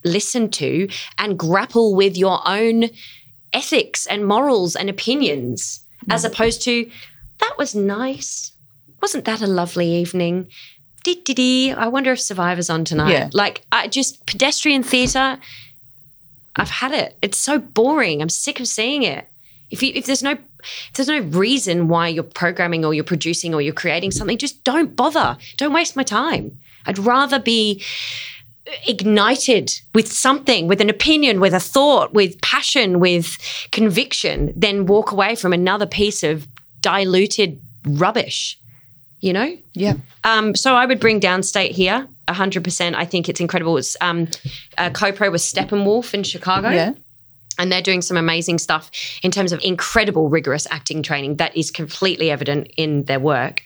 listened 0.03 0.53
to 0.53 0.87
and 1.17 1.39
grapple 1.39 1.95
with 1.95 2.17
your 2.17 2.41
own 2.45 2.89
ethics 3.53 4.05
and 4.07 4.27
morals 4.27 4.75
and 4.75 4.89
opinions 4.89 5.85
mm. 6.05 6.13
as 6.13 6.23
opposed 6.23 6.61
to 6.61 6.89
that 7.39 7.55
was 7.57 7.75
nice. 7.75 8.51
Wasn't 9.01 9.25
that 9.25 9.41
a 9.41 9.47
lovely 9.47 9.87
evening? 9.95 10.47
Dee, 11.03 11.21
dee, 11.23 11.33
dee. 11.33 11.71
I 11.71 11.87
wonder 11.87 12.11
if 12.11 12.19
Survivor's 12.19 12.69
on 12.69 12.83
tonight. 12.83 13.11
Yeah. 13.11 13.29
Like, 13.31 13.63
I 13.71 13.87
just 13.87 14.25
pedestrian 14.25 14.83
theatre. 14.83 15.39
I've 16.57 16.69
had 16.69 16.91
it. 16.91 17.17
It's 17.21 17.37
so 17.37 17.59
boring. 17.59 18.21
I'm 18.21 18.29
sick 18.29 18.59
of 18.59 18.67
seeing 18.67 19.03
it. 19.03 19.27
If 19.69 19.83
you, 19.83 19.91
if 19.95 20.05
there's 20.05 20.23
no 20.23 20.31
if 20.31 20.93
there's 20.95 21.07
no 21.07 21.19
reason 21.19 21.87
why 21.87 22.07
you're 22.07 22.23
programming 22.23 22.83
or 22.83 22.93
you're 22.93 23.03
producing 23.03 23.53
or 23.53 23.61
you're 23.61 23.73
creating 23.73 24.11
something, 24.11 24.37
just 24.37 24.63
don't 24.63 24.95
bother. 24.95 25.37
Don't 25.55 25.73
waste 25.73 25.95
my 25.95 26.03
time. 26.03 26.57
I'd 26.85 26.97
rather 26.97 27.39
be 27.39 27.83
ignited 28.87 29.79
with 29.93 30.11
something, 30.11 30.67
with 30.67 30.81
an 30.81 30.89
opinion, 30.89 31.39
with 31.39 31.53
a 31.53 31.59
thought, 31.59 32.13
with 32.13 32.41
passion, 32.41 32.99
with 32.99 33.37
conviction, 33.71 34.51
than 34.55 34.85
walk 34.87 35.11
away 35.11 35.35
from 35.35 35.53
another 35.53 35.85
piece 35.85 36.23
of 36.23 36.47
diluted 36.81 37.61
rubbish. 37.85 38.57
You 39.19 39.33
know? 39.33 39.57
Yeah. 39.73 39.95
Um, 40.23 40.55
so 40.55 40.75
I 40.75 40.85
would 40.85 40.99
bring 40.99 41.19
Downstate 41.19 41.71
here, 41.71 42.07
100%. 42.27 42.95
I 42.95 43.05
think 43.05 43.29
it's 43.29 43.39
incredible. 43.39 43.77
It's 43.77 43.95
um, 44.01 44.27
uh, 44.77 44.89
co-pro 44.89 45.31
with 45.31 45.41
Steppenwolf 45.41 46.13
in 46.13 46.23
Chicago. 46.23 46.69
Yeah. 46.69 46.93
And 47.59 47.71
they're 47.71 47.81
doing 47.81 48.03
some 48.03 48.17
amazing 48.17 48.59
stuff 48.59 48.91
in 49.23 49.31
terms 49.31 49.51
of 49.51 49.59
incredible 49.63 50.29
rigorous 50.29 50.67
acting 50.69 51.01
training 51.01 51.37
that 51.37 51.57
is 51.57 51.71
completely 51.71 52.29
evident 52.29 52.71
in 52.77 53.05
their 53.05 53.19
work. 53.19 53.63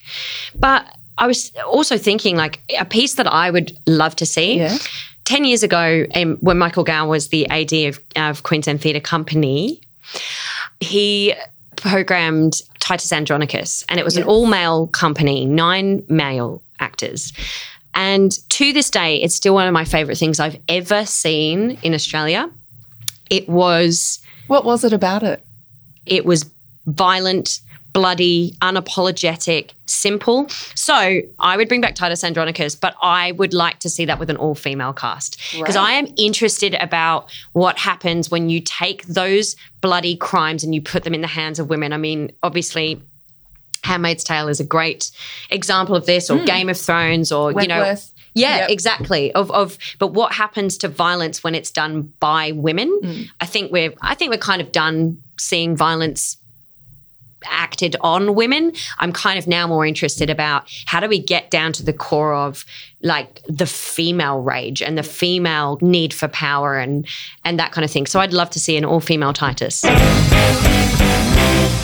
But 0.55 0.85
I 1.17 1.27
was 1.27 1.51
also 1.67 1.97
thinking 1.97 2.37
like 2.37 2.61
a 2.79 2.85
piece 2.85 3.15
that 3.15 3.27
I 3.27 3.51
would 3.51 3.77
love 3.87 4.15
to 4.17 4.25
see. 4.25 4.57
Yeah. 4.59 4.77
10 5.25 5.45
years 5.45 5.61
ago, 5.61 6.05
um, 6.15 6.37
when 6.37 6.57
Michael 6.57 6.83
Gow 6.83 7.07
was 7.07 7.27
the 7.29 7.47
AD 7.49 7.73
of, 7.73 7.99
of 8.15 8.43
Queensland 8.43 8.81
Theatre 8.81 8.99
Company, 8.99 9.81
he 10.79 11.33
programmed 11.75 12.61
Titus 12.79 13.11
Andronicus, 13.13 13.83
and 13.89 13.99
it 13.99 14.03
was 14.03 14.17
an 14.17 14.23
all 14.23 14.45
male 14.45 14.87
company, 14.87 15.45
nine 15.45 16.03
male 16.09 16.61
actors. 16.79 17.33
And 17.93 18.31
to 18.49 18.73
this 18.73 18.89
day, 18.89 19.17
it's 19.21 19.35
still 19.35 19.53
one 19.53 19.67
of 19.67 19.73
my 19.73 19.85
favorite 19.85 20.17
things 20.17 20.39
I've 20.39 20.57
ever 20.69 21.05
seen 21.05 21.77
in 21.83 21.93
Australia. 21.93 22.49
It 23.29 23.47
was 23.49 24.19
What 24.47 24.65
was 24.65 24.83
it 24.83 24.93
about 24.93 25.23
it? 25.23 25.43
it 26.05 26.25
was 26.25 26.49
violent, 26.87 27.59
bloody, 27.93 28.55
unapologetic, 28.61 29.71
simple. 29.85 30.47
So 30.75 31.21
I 31.39 31.57
would 31.57 31.67
bring 31.67 31.81
back 31.81 31.95
Titus 31.95 32.23
Andronicus, 32.23 32.75
but 32.75 32.95
I 33.01 33.33
would 33.33 33.53
like 33.53 33.79
to 33.79 33.89
see 33.89 34.05
that 34.05 34.19
with 34.19 34.29
an 34.29 34.37
all 34.37 34.55
female 34.55 34.93
cast 34.93 35.37
because 35.51 35.75
Right. 35.75 35.89
I 35.89 35.93
am 35.93 36.07
interested 36.17 36.75
about 36.79 37.29
what 37.53 37.77
happens 37.77 38.31
when 38.31 38.49
you 38.49 38.61
take 38.61 39.05
those 39.05 39.55
bloody 39.81 40.15
crimes 40.15 40.63
and 40.63 40.73
you 40.73 40.81
put 40.81 41.03
them 41.03 41.13
in 41.13 41.21
the 41.21 41.27
hands 41.27 41.59
of 41.59 41.69
women. 41.69 41.93
I 41.93 41.97
mean, 41.97 42.31
obviously. 42.43 43.01
Handmaid's 43.83 44.23
Tale 44.23 44.47
is 44.47 44.59
a 44.59 44.63
great 44.65 45.11
example 45.49 45.95
of 45.95 46.05
this, 46.05 46.29
or 46.29 46.43
Game 46.45 46.69
of 46.69 46.77
Thrones, 46.77 47.31
or 47.31 47.51
you 47.51 47.67
know, 47.67 47.95
yeah, 48.33 48.57
Yep. 48.59 48.69
exactly. 48.69 49.31
Of 49.33 49.51
of 49.51 49.77
but 49.99 50.07
what 50.07 50.33
happens 50.33 50.77
to 50.79 50.87
violence 50.87 51.43
when 51.43 51.55
it's 51.55 51.71
done 51.71 52.13
by 52.19 52.51
women? 52.53 52.99
Mm. 53.03 53.29
I 53.41 53.45
think 53.45 53.71
we're 53.71 53.93
I 54.01 54.15
think 54.15 54.31
we're 54.31 54.37
kind 54.37 54.61
of 54.61 54.71
done 54.71 55.17
seeing 55.37 55.75
violence 55.75 56.37
acted 57.45 57.95
on 58.01 58.35
women. 58.35 58.71
I'm 58.99 59.11
kind 59.11 59.39
of 59.39 59.47
now 59.47 59.65
more 59.65 59.83
interested 59.85 60.29
about 60.29 60.71
how 60.85 60.99
do 60.99 61.07
we 61.07 61.19
get 61.19 61.49
down 61.49 61.73
to 61.73 61.83
the 61.83 61.91
core 61.93 62.35
of 62.35 62.65
like 63.01 63.41
the 63.47 63.65
female 63.65 64.41
rage 64.41 64.81
and 64.83 64.95
the 64.95 65.03
female 65.03 65.79
need 65.81 66.13
for 66.13 66.27
power 66.27 66.77
and 66.77 67.05
and 67.43 67.59
that 67.59 67.71
kind 67.71 67.83
of 67.83 67.91
thing. 67.91 68.05
So 68.05 68.19
I'd 68.19 68.33
love 68.33 68.51
to 68.51 68.59
see 68.59 68.77
an 68.77 68.85
all 68.85 68.99
female 68.99 69.33
Titus. 69.33 69.83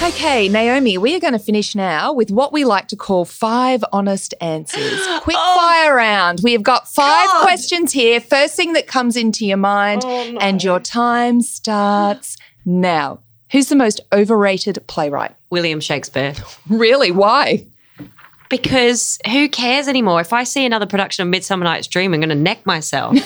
Okay, 0.03 0.47
Naomi, 0.47 0.99
we 0.99 1.15
are 1.15 1.19
going 1.19 1.33
to 1.33 1.39
finish 1.39 1.73
now 1.73 2.13
with 2.13 2.29
what 2.29 2.53
we 2.53 2.65
like 2.65 2.87
to 2.89 2.95
call 2.95 3.25
five 3.25 3.83
honest 3.91 4.35
answers. 4.39 5.01
Quick 5.21 5.35
oh. 5.37 5.55
fire 5.57 5.95
round. 5.95 6.41
We 6.43 6.53
have 6.53 6.61
got 6.61 6.87
five 6.87 7.25
God. 7.25 7.41
questions 7.41 7.91
here. 7.91 8.21
First 8.21 8.55
thing 8.55 8.73
that 8.73 8.85
comes 8.85 9.17
into 9.17 9.43
your 9.43 9.57
mind, 9.57 10.03
oh, 10.05 10.37
and 10.39 10.63
your 10.63 10.79
time 10.79 11.41
starts 11.41 12.37
now. 12.63 13.19
Who's 13.51 13.69
the 13.69 13.75
most 13.75 13.99
overrated 14.13 14.81
playwright? 14.87 15.35
William 15.49 15.79
Shakespeare. 15.79 16.33
Really? 16.69 17.11
Why? 17.11 17.65
Because 18.49 19.17
who 19.29 19.49
cares 19.49 19.87
anymore? 19.87 20.21
If 20.21 20.31
I 20.31 20.43
see 20.43 20.65
another 20.65 20.85
production 20.85 21.23
of 21.23 21.29
Midsummer 21.29 21.63
Night's 21.63 21.87
Dream, 21.87 22.13
I'm 22.13 22.19
going 22.19 22.29
to 22.29 22.35
neck 22.35 22.65
myself. 22.65 23.17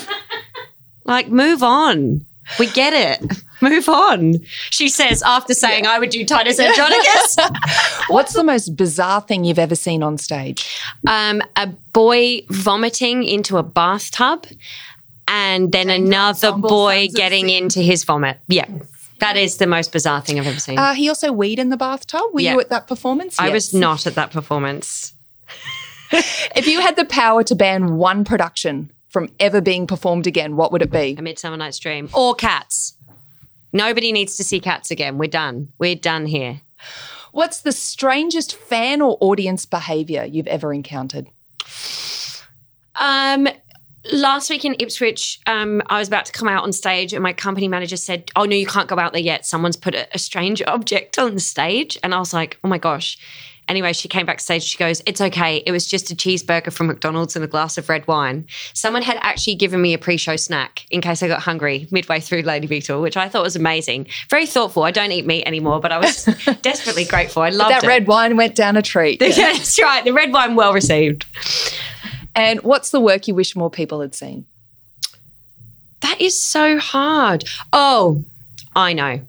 like, 1.06 1.28
move 1.28 1.64
on. 1.64 2.26
We 2.60 2.68
get 2.72 2.94
it. 2.94 3.44
Move 3.62 3.88
on. 3.88 4.36
She 4.72 4.90
says 4.90 5.22
after 5.24 5.54
saying 5.54 5.86
I 5.86 6.00
would 6.00 6.10
do 6.10 6.26
Titus 6.26 6.60
Andronicus. 6.60 7.38
What's 8.10 8.34
the 8.34 8.44
most 8.44 8.76
bizarre 8.76 9.22
thing 9.22 9.44
you've 9.44 9.60
ever 9.60 9.76
seen 9.76 10.02
on 10.04 10.18
stage? 10.18 10.68
um, 11.08 11.42
a 11.56 11.68
boy 11.94 12.42
vomiting 12.50 13.24
into 13.24 13.58
a 13.58 13.64
bathtub, 13.64 14.46
and 15.28 15.72
then 15.72 15.90
another 15.90 16.52
boy 16.54 17.08
getting 17.14 17.50
into 17.50 17.80
his 17.82 18.04
vomit. 18.04 18.40
Yeah, 18.48 18.68
that 19.20 19.38
is 19.38 19.58
the 19.58 19.68
most 19.68 19.92
bizarre 19.92 20.22
thing 20.22 20.40
I've 20.40 20.48
ever 20.48 20.60
seen. 20.60 20.80
Uh, 20.80 20.94
he 20.94 21.08
also 21.08 21.32
weed 21.32 21.60
in 21.60 21.70
the 21.70 21.78
bathtub. 21.78 22.22
Were 22.34 22.42
Yeah. 22.42 22.54
you 22.54 22.60
at 22.60 22.70
that 22.70 22.88
performance? 22.88 23.40
I 23.40 23.46
Yes. 23.46 23.54
was 23.54 23.74
not 23.76 24.08
at 24.08 24.16
that 24.16 24.32
performance. 24.32 25.14
If 26.56 26.68
you 26.68 26.82
had 26.82 26.98
the 26.98 27.06
power 27.06 27.42
to 27.46 27.56
ban 27.56 27.96
one 27.96 28.26
production 28.26 28.90
from 29.12 29.30
ever 29.40 29.62
being 29.62 29.86
performed 29.86 30.26
again, 30.26 30.56
what 30.56 30.72
would 30.72 30.82
it 30.82 30.90
be? 30.92 31.16
A 31.18 31.22
Midsummer 31.22 31.58
Night's 31.58 31.78
Dream 31.80 32.10
or 32.14 32.34
Cats. 32.34 32.96
Nobody 33.74 34.12
needs 34.12 34.38
to 34.38 34.44
see 34.44 34.60
Cats 34.60 34.90
again. 34.90 35.18
We're 35.18 35.30
done. 35.30 35.70
We're 35.78 35.96
done 35.96 36.26
here. 36.26 36.62
What's 37.32 37.62
the 37.62 37.72
strangest 37.72 38.56
fan 38.56 39.02
or 39.02 39.18
audience 39.22 39.66
behavior 39.66 40.26
you've 40.26 40.48
ever 40.48 40.74
encountered? 40.74 41.28
Um, 42.96 43.48
last 44.12 44.50
week 44.50 44.66
in 44.66 44.76
Ipswich, 44.80 45.40
um, 45.46 45.82
I 45.88 46.00
was 46.00 46.08
about 46.08 46.26
to 46.26 46.32
come 46.32 46.48
out 46.48 46.64
on 46.64 46.74
stage, 46.74 47.14
and 47.14 47.24
my 47.24 47.34
company 47.34 47.68
manager 47.68 47.98
said, 47.98 48.30
"Oh 48.36 48.44
no, 48.44 48.56
you 48.56 48.66
can't 48.66 48.90
go 48.90 49.00
out 49.00 49.14
there 49.14 49.22
yet. 49.22 49.46
Someone's 49.46 49.78
put 49.78 49.96
a, 49.96 50.08
a 50.14 50.20
strange 50.20 50.62
object 50.68 51.18
on 51.20 51.34
the 51.34 51.42
stage." 51.42 51.98
And 52.04 52.14
I 52.14 52.20
was 52.20 52.34
like, 52.34 52.58
"Oh 52.64 52.68
my 52.68 52.78
gosh." 52.78 53.18
Anyway, 53.68 53.94
she 53.94 54.08
came 54.08 54.26
backstage. 54.26 54.64
She 54.64 54.78
goes, 54.78 55.02
It's 55.06 55.22
okay. 55.22 55.64
It 55.66 55.72
was 55.72 55.86
just 55.88 56.12
a 56.12 56.16
cheeseburger 56.16 56.74
from 56.74 56.88
McDonald's 56.88 57.36
and 57.36 57.46
a 57.46 57.48
glass 57.48 57.78
of 57.78 57.88
red 57.88 58.06
wine. 58.08 58.46
Someone 58.74 59.02
had 59.02 59.18
actually 59.22 59.56
given 59.56 59.82
me 59.82 59.94
a 59.94 59.98
pre 59.98 60.18
show 60.18 60.36
snack 60.36 60.86
in 60.92 61.00
case 61.00 61.24
I 61.24 61.28
got 61.28 61.42
hungry 61.42 61.88
midway 61.92 62.20
through 62.20 62.42
Lady 62.42 62.68
Beatle, 62.68 63.02
which 63.02 63.16
I 63.16 63.30
thought 63.30 63.44
was 63.44 63.56
amazing. 63.56 64.08
Very 64.30 64.46
thoughtful. 64.46 64.84
I 64.84 64.92
don't 64.92 65.12
eat 65.12 65.26
meat 65.26 65.46
anymore, 65.46 65.80
but 65.80 65.92
I 65.92 66.00
was 66.00 66.26
desperately 66.62 67.06
grateful. 67.06 67.44
I 67.44 67.50
loved 67.50 67.72
that 67.72 67.84
it. 67.84 67.88
red 67.88 68.08
wine 68.08 68.36
went 68.36 68.56
down 68.56 68.76
a 68.76 68.82
treat. 68.82 69.22
Yeah, 69.22 69.30
that's 69.54 69.82
right. 69.82 70.04
The 70.04 70.12
red 70.14 70.34
wine, 70.34 70.56
well 70.56 70.74
received. 70.74 71.26
and 72.36 72.60
what's 72.64 72.92
the 72.92 73.00
work 73.00 73.28
you 73.28 73.36
wish 73.36 73.56
more 73.56 73.70
people 73.70 74.02
had 74.02 74.14
seen? 74.16 74.46
That 76.02 76.20
is 76.20 76.38
so 76.38 76.78
hard. 76.80 77.46
Oh, 77.72 78.24
I 78.76 78.94
know. 78.94 79.22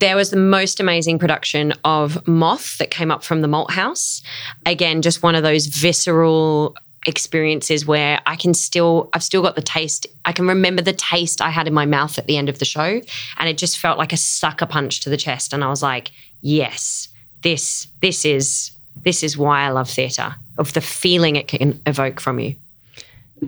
There 0.00 0.16
was 0.16 0.30
the 0.30 0.36
most 0.36 0.80
amazing 0.80 1.18
production 1.18 1.72
of 1.84 2.26
Moth 2.26 2.78
that 2.78 2.90
came 2.90 3.10
up 3.10 3.22
from 3.22 3.42
the 3.42 3.48
Malthouse. 3.48 4.22
Again, 4.66 5.02
just 5.02 5.22
one 5.22 5.34
of 5.34 5.42
those 5.42 5.66
visceral, 5.66 6.74
experiences 7.06 7.86
where 7.86 8.20
I 8.26 8.36
can 8.36 8.52
still, 8.52 9.08
I've 9.12 9.22
still 9.22 9.42
got 9.42 9.56
the 9.56 9.62
taste. 9.62 10.06
I 10.24 10.32
can 10.32 10.46
remember 10.46 10.82
the 10.82 10.92
taste 10.92 11.40
I 11.40 11.50
had 11.50 11.66
in 11.66 11.74
my 11.74 11.86
mouth 11.86 12.18
at 12.18 12.26
the 12.26 12.36
end 12.36 12.48
of 12.48 12.58
the 12.58 12.64
show. 12.64 13.00
And 13.38 13.48
it 13.48 13.58
just 13.58 13.78
felt 13.78 13.98
like 13.98 14.12
a 14.12 14.18
sucker 14.18 14.66
punch 14.66 15.00
to 15.00 15.10
the 15.10 15.16
chest. 15.16 15.52
And 15.52 15.64
I 15.64 15.68
was 15.68 15.82
like, 15.82 16.10
yes, 16.42 17.08
this, 17.42 17.86
this 18.02 18.24
is, 18.24 18.70
this 19.02 19.22
is 19.22 19.38
why 19.38 19.62
I 19.62 19.70
love 19.70 19.88
theatre, 19.88 20.34
of 20.58 20.72
the 20.72 20.80
feeling 20.80 21.36
it 21.36 21.48
can 21.48 21.80
evoke 21.86 22.20
from 22.20 22.38
you. 22.38 22.54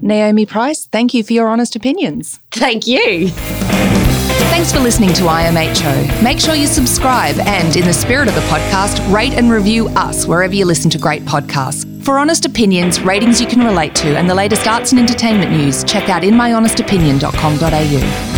Naomi 0.01 0.47
Price, 0.47 0.87
thank 0.87 1.13
you 1.13 1.23
for 1.23 1.35
your 1.35 1.49
honest 1.49 1.77
opinions. 1.77 2.39
Thank 2.51 2.87
you. 2.87 3.31
Thanks 4.51 4.73
for 4.73 4.81
listening 4.81 5.13
to 5.15 5.23
IMHO. 5.25 6.23
Make 6.23 6.39
sure 6.39 6.55
you 6.55 6.67
subscribe 6.67 7.39
and, 7.41 7.75
in 7.77 7.85
the 7.85 7.93
spirit 7.93 8.29
of 8.29 8.35
the 8.35 8.41
podcast, 8.43 9.13
rate 9.13 9.35
and 9.35 9.51
review 9.51 9.89
us 9.91 10.27
wherever 10.27 10.55
you 10.55 10.65
listen 10.65 10.91
to 10.91 10.99
great 10.99 11.25
podcasts. 11.25 11.89
For 12.05 12.19
honest 12.19 12.45
opinions, 12.45 13.01
ratings 13.01 13.41
you 13.41 13.47
can 13.47 13.65
relate 13.65 13.95
to, 13.97 14.17
and 14.17 14.29
the 14.29 14.35
latest 14.35 14.67
arts 14.67 14.93
and 14.93 15.01
entertainment 15.01 15.53
news, 15.53 15.85
check 15.85 16.09
out 16.09 16.23
inmyhonestopinion.com.au. 16.23 18.32